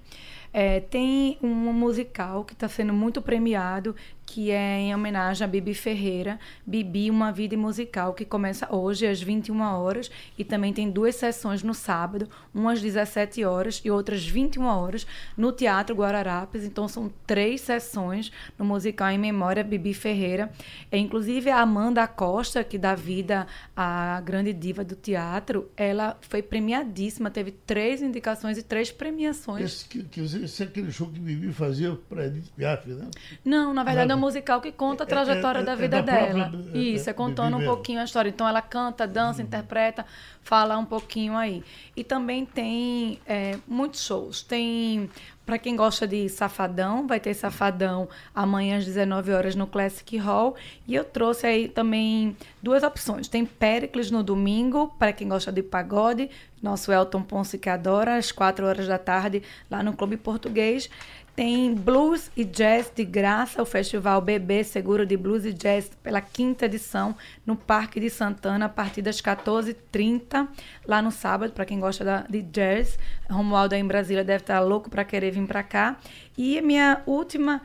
[0.52, 3.96] É, tem um musical que está sendo muito premiado,
[4.26, 6.38] que é em homenagem a Bibi Ferreira.
[6.66, 11.62] Bibi, uma vida musical, que começa hoje às 21 horas e também tem duas sessões
[11.62, 15.06] no sábado, umas 17 horas e outras 21 horas,
[15.36, 16.64] no Teatro Guararapes.
[16.64, 20.50] Então são três sessões no musical em memória Bibi Ferreira.
[20.90, 23.46] É, inclusive a Amanda Costa, que dá vida
[23.76, 29.64] à grande diva do teatro, ela foi premiadíssima, teve três indicações e três premiações.
[29.64, 33.08] Esse, que, que, esse é aquele show que Bibi fazia para Edith Piaf, né?
[33.44, 35.76] Não, na verdade é um musical que conta a É- trajetória é- é- da é
[35.76, 36.64] vida da própria, dela.
[36.74, 38.28] é, Isso, é, é contando um pouquinho a história.
[38.28, 40.06] Então ela canta, dança, interpreta,
[40.42, 41.62] fala um pouquinho aí.
[41.96, 44.42] E também tem é, muitos shows.
[44.42, 45.08] Tem,
[45.46, 50.54] para quem gosta de Safadão, vai ter Safadão amanhã às 19 horas no Classic Hall.
[50.86, 53.28] E eu trouxe aí também duas opções.
[53.28, 56.30] Tem Pericles no domingo, para quem gosta de pagode.
[56.62, 60.88] Nosso Elton Ponce que adora, às 4 horas da tarde, lá no Clube Português.
[61.36, 66.20] Tem Blues e Jazz de graça, o Festival BB Seguro de Blues e Jazz pela
[66.20, 70.46] quinta edição no Parque de Santana a partir das 14h30,
[70.86, 72.96] lá no sábado, para quem gosta da- de jazz.
[73.28, 75.96] Romualdo aí em Brasília deve estar louco para querer vir para cá.
[76.38, 77.60] E minha última,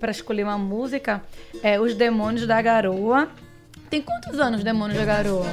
[0.00, 1.22] para escolher uma música,
[1.62, 3.28] é Os Demônios da Garoa.
[3.90, 5.46] Tem quantos anos Demônios da Garoa?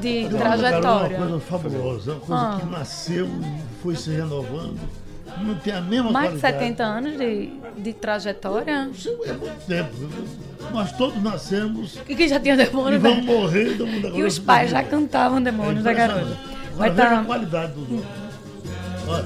[0.00, 1.16] De trajetória.
[1.16, 2.58] É uma coisa fabulosa, uma coisa Ah.
[2.60, 4.78] que nasceu e foi se renovando.
[5.42, 6.64] Não tem a mesma Mais de qualidade.
[6.64, 8.72] 70 anos de, de trajetória?
[8.72, 9.90] É muito tempo.
[10.72, 13.32] Nós todos nascemos E que já tinha e demônio, vamos né?
[13.32, 16.36] morrer do mundo E os pais já cantavam Demônios da Garoa.
[16.76, 18.26] Vai Vai ver a qualidade dos outros.
[19.08, 19.24] Olha,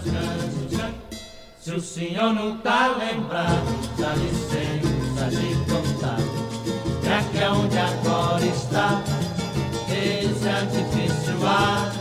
[1.58, 6.18] Se o senhor não tá lembrado, dá licença de contar.
[7.02, 9.02] Já que é onde agora está,
[9.90, 11.99] esse artifício alto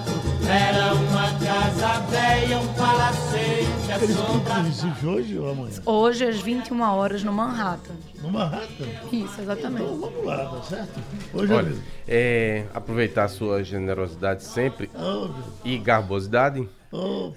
[0.49, 5.81] era uma casa velha, um palacete títulos Recife hoje ou amanhã?
[5.85, 7.93] Hoje, às 21 horas, no Manhattan.
[8.21, 8.85] No Manhattan?
[9.11, 9.83] Isso, exatamente.
[9.83, 10.99] Então vamos lá, tá certo?
[11.33, 11.75] Hoje Olha,
[12.07, 12.19] é
[12.61, 15.43] é, aproveitar a sua generosidade sempre Óbvio.
[15.63, 16.67] e garbosidade.
[16.91, 17.31] Oh,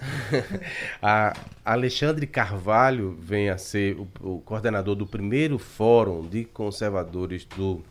[1.02, 7.82] A Alexandre Carvalho vem a ser o, o coordenador do primeiro fórum de conservadores do,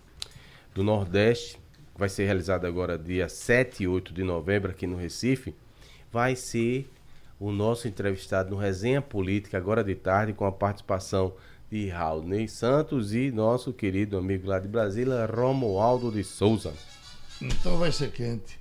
[0.74, 1.61] do Nordeste,
[1.94, 5.56] que vai ser realizado agora dia 7 e 8 de novembro aqui no Recife.
[6.12, 6.90] Vai ser
[7.40, 11.34] o nosso entrevistado no Resenha Política, agora de tarde, com a participação
[11.72, 16.74] de Raulney Santos e nosso querido amigo lá de Brasília, Romualdo de Souza.
[17.42, 18.60] então vai ser quente.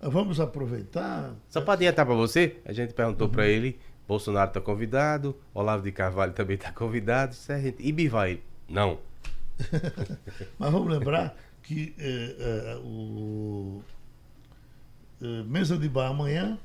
[0.00, 1.34] Vamos aproveitar.
[1.48, 2.56] Sapadinha tá pra você?
[2.64, 3.78] A gente perguntou pra ele.
[4.06, 7.36] Bolsonaro tá convidado, Olavo de Carvalho também tá convidado.
[7.48, 8.36] é E Bivar?
[8.68, 8.98] Não.
[10.58, 13.82] Mas vamos lembrar que eh, eh, o
[15.22, 16.58] eh, Mesa de Bar amanhã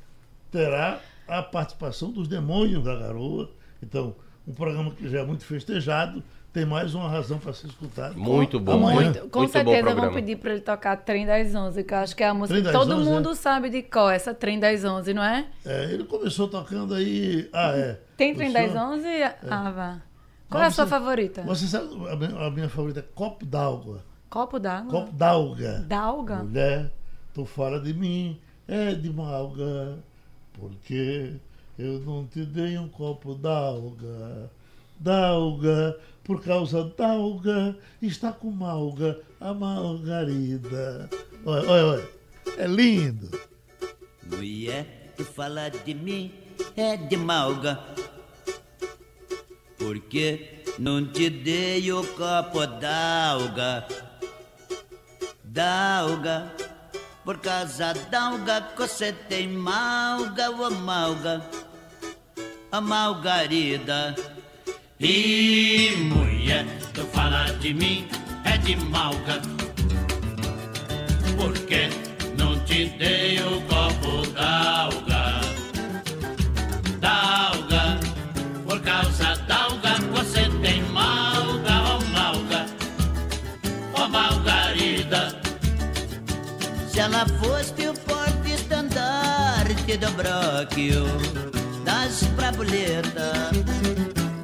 [0.51, 3.49] terá a participação dos Demônios da Garoa.
[3.83, 4.15] Então,
[4.47, 6.23] um programa que já é muito festejado,
[6.53, 8.17] tem mais uma razão para ser escutado.
[8.17, 9.11] Muito bom, Amanhã.
[9.11, 12.15] muito- Com bom certeza vão pedir pra ele tocar Trem das 11, que eu acho
[12.15, 13.35] que é a música que todo 11, mundo é?
[13.35, 15.45] sabe de qual, essa Trem das 11, não é?
[15.65, 17.47] É, ele começou tocando aí.
[17.53, 17.99] Ah, é.
[18.15, 19.07] Tem Trem das 11?
[19.49, 20.01] Ah, vá.
[20.49, 21.43] Qual é a sua você- favorita?
[21.43, 24.01] Você sabe, a minha, a minha favorita é Copo d'Água.
[24.29, 24.91] Copo d'água?
[24.91, 25.79] Copo d'Alga.
[25.87, 26.43] D'alga?
[26.43, 26.91] Mulher,
[27.33, 29.99] tu fala de mim, é de malga,
[30.53, 31.35] porque
[31.77, 34.51] eu não te dei um copo d'alga.
[34.99, 41.09] D'alga, por causa d'alga, está com malga a Margarida.
[41.45, 42.09] Olha, olha, olha.
[42.57, 43.29] É lindo.
[44.25, 46.33] Mulher, tu fala de mim
[46.75, 47.79] é de malga.
[49.77, 53.87] Porque não te dei o copo d'alga.
[55.57, 56.53] D'alga,
[57.25, 61.41] por causa d'alga, você tem malga ou malga.
[62.71, 64.13] A Margarida.
[64.99, 68.07] E mulher, tu fala de mim
[68.45, 69.41] é de malga.
[71.35, 71.89] Porque
[72.37, 74.31] não te dei o copo.
[74.33, 75.16] D'alga,
[90.57, 91.05] do bróquio
[91.83, 93.51] das brabuletas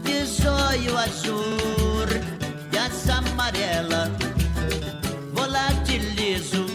[0.03, 2.07] de zóio azul
[2.71, 4.11] e asa amarela
[5.33, 6.65] volatilizo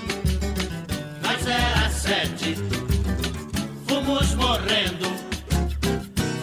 [1.23, 2.57] Mas era sete,
[3.87, 5.07] fomos morrendo.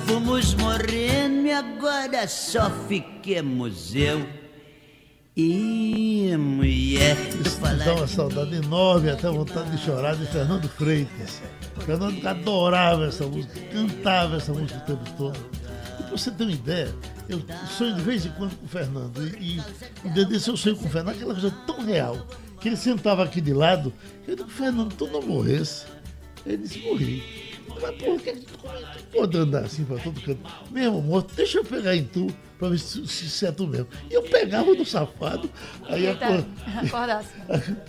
[0.06, 4.26] fomos morrendo e agora só fiquemos eu
[6.38, 11.42] mulher me dá uma saudade enorme, até vontade de chorar, de Fernando Freitas.
[11.86, 15.38] Fernando adorava essa música, cantava essa música o tempo todo.
[16.00, 16.96] E pra você ter uma ideia,
[17.28, 19.28] eu sonho de vez em quando com o Fernando.
[19.38, 19.62] E, e
[20.06, 22.26] um dia desse eu sonho com o Fernando, aquela coisa tão real,
[22.62, 23.92] que ele sentava aqui de lado,
[24.26, 25.86] eu digo, Fernando, tu não morresse.
[26.46, 27.22] Ele disse, morri.
[27.82, 30.40] Mas por que tu, como é que tu pode andar assim pra todo canto?
[30.72, 33.88] Mesmo morto, deixa eu pegar em tu pra ver se, se, é tu mesmo.
[34.10, 35.50] E eu pegava no safado,
[35.88, 36.48] aí Eita, coisa.
[36.88, 37.30] acordasse.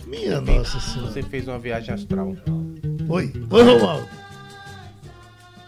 [0.05, 1.11] Minha nossa senhora.
[1.11, 2.35] Você fez uma viagem astral.
[3.09, 4.07] Oi, oi, Romualdo.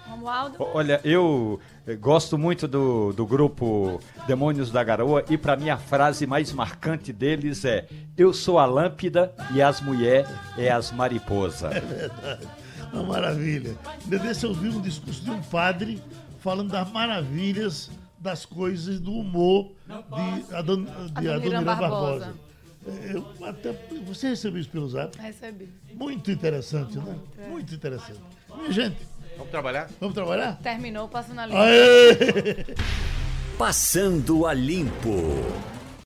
[0.08, 0.56] Romualdo?
[0.60, 5.78] Olha, eu eh, gosto muito do, do grupo Demônios da Garoa e para mim a
[5.78, 7.88] frase mais marcante deles é:
[8.18, 11.72] Eu sou a lâmpada e as mulheres é as mariposas.
[11.74, 12.48] É verdade.
[12.92, 13.76] Uma maravilha.
[14.06, 16.02] Desse eu vi um discurso de um padre
[16.40, 17.90] falando das maravilhas
[18.20, 20.84] das coisas do humor de Adon,
[21.20, 22.26] de Adoniran Barbosa.
[22.26, 22.34] Barbosa.
[22.88, 23.74] É, Eu até,
[24.06, 25.18] você recebeu isso pelo zap?
[25.20, 25.70] Recebi.
[25.94, 27.16] Muito interessante, né?
[27.50, 28.20] Muito interessante.
[28.58, 28.98] Minha gente,
[29.38, 29.90] Vamos trabalhar?
[30.00, 30.58] vamos trabalhar?
[30.62, 31.60] Terminou, passo na linha.
[31.60, 32.66] Aê!
[33.58, 35.10] Passando a Limpo.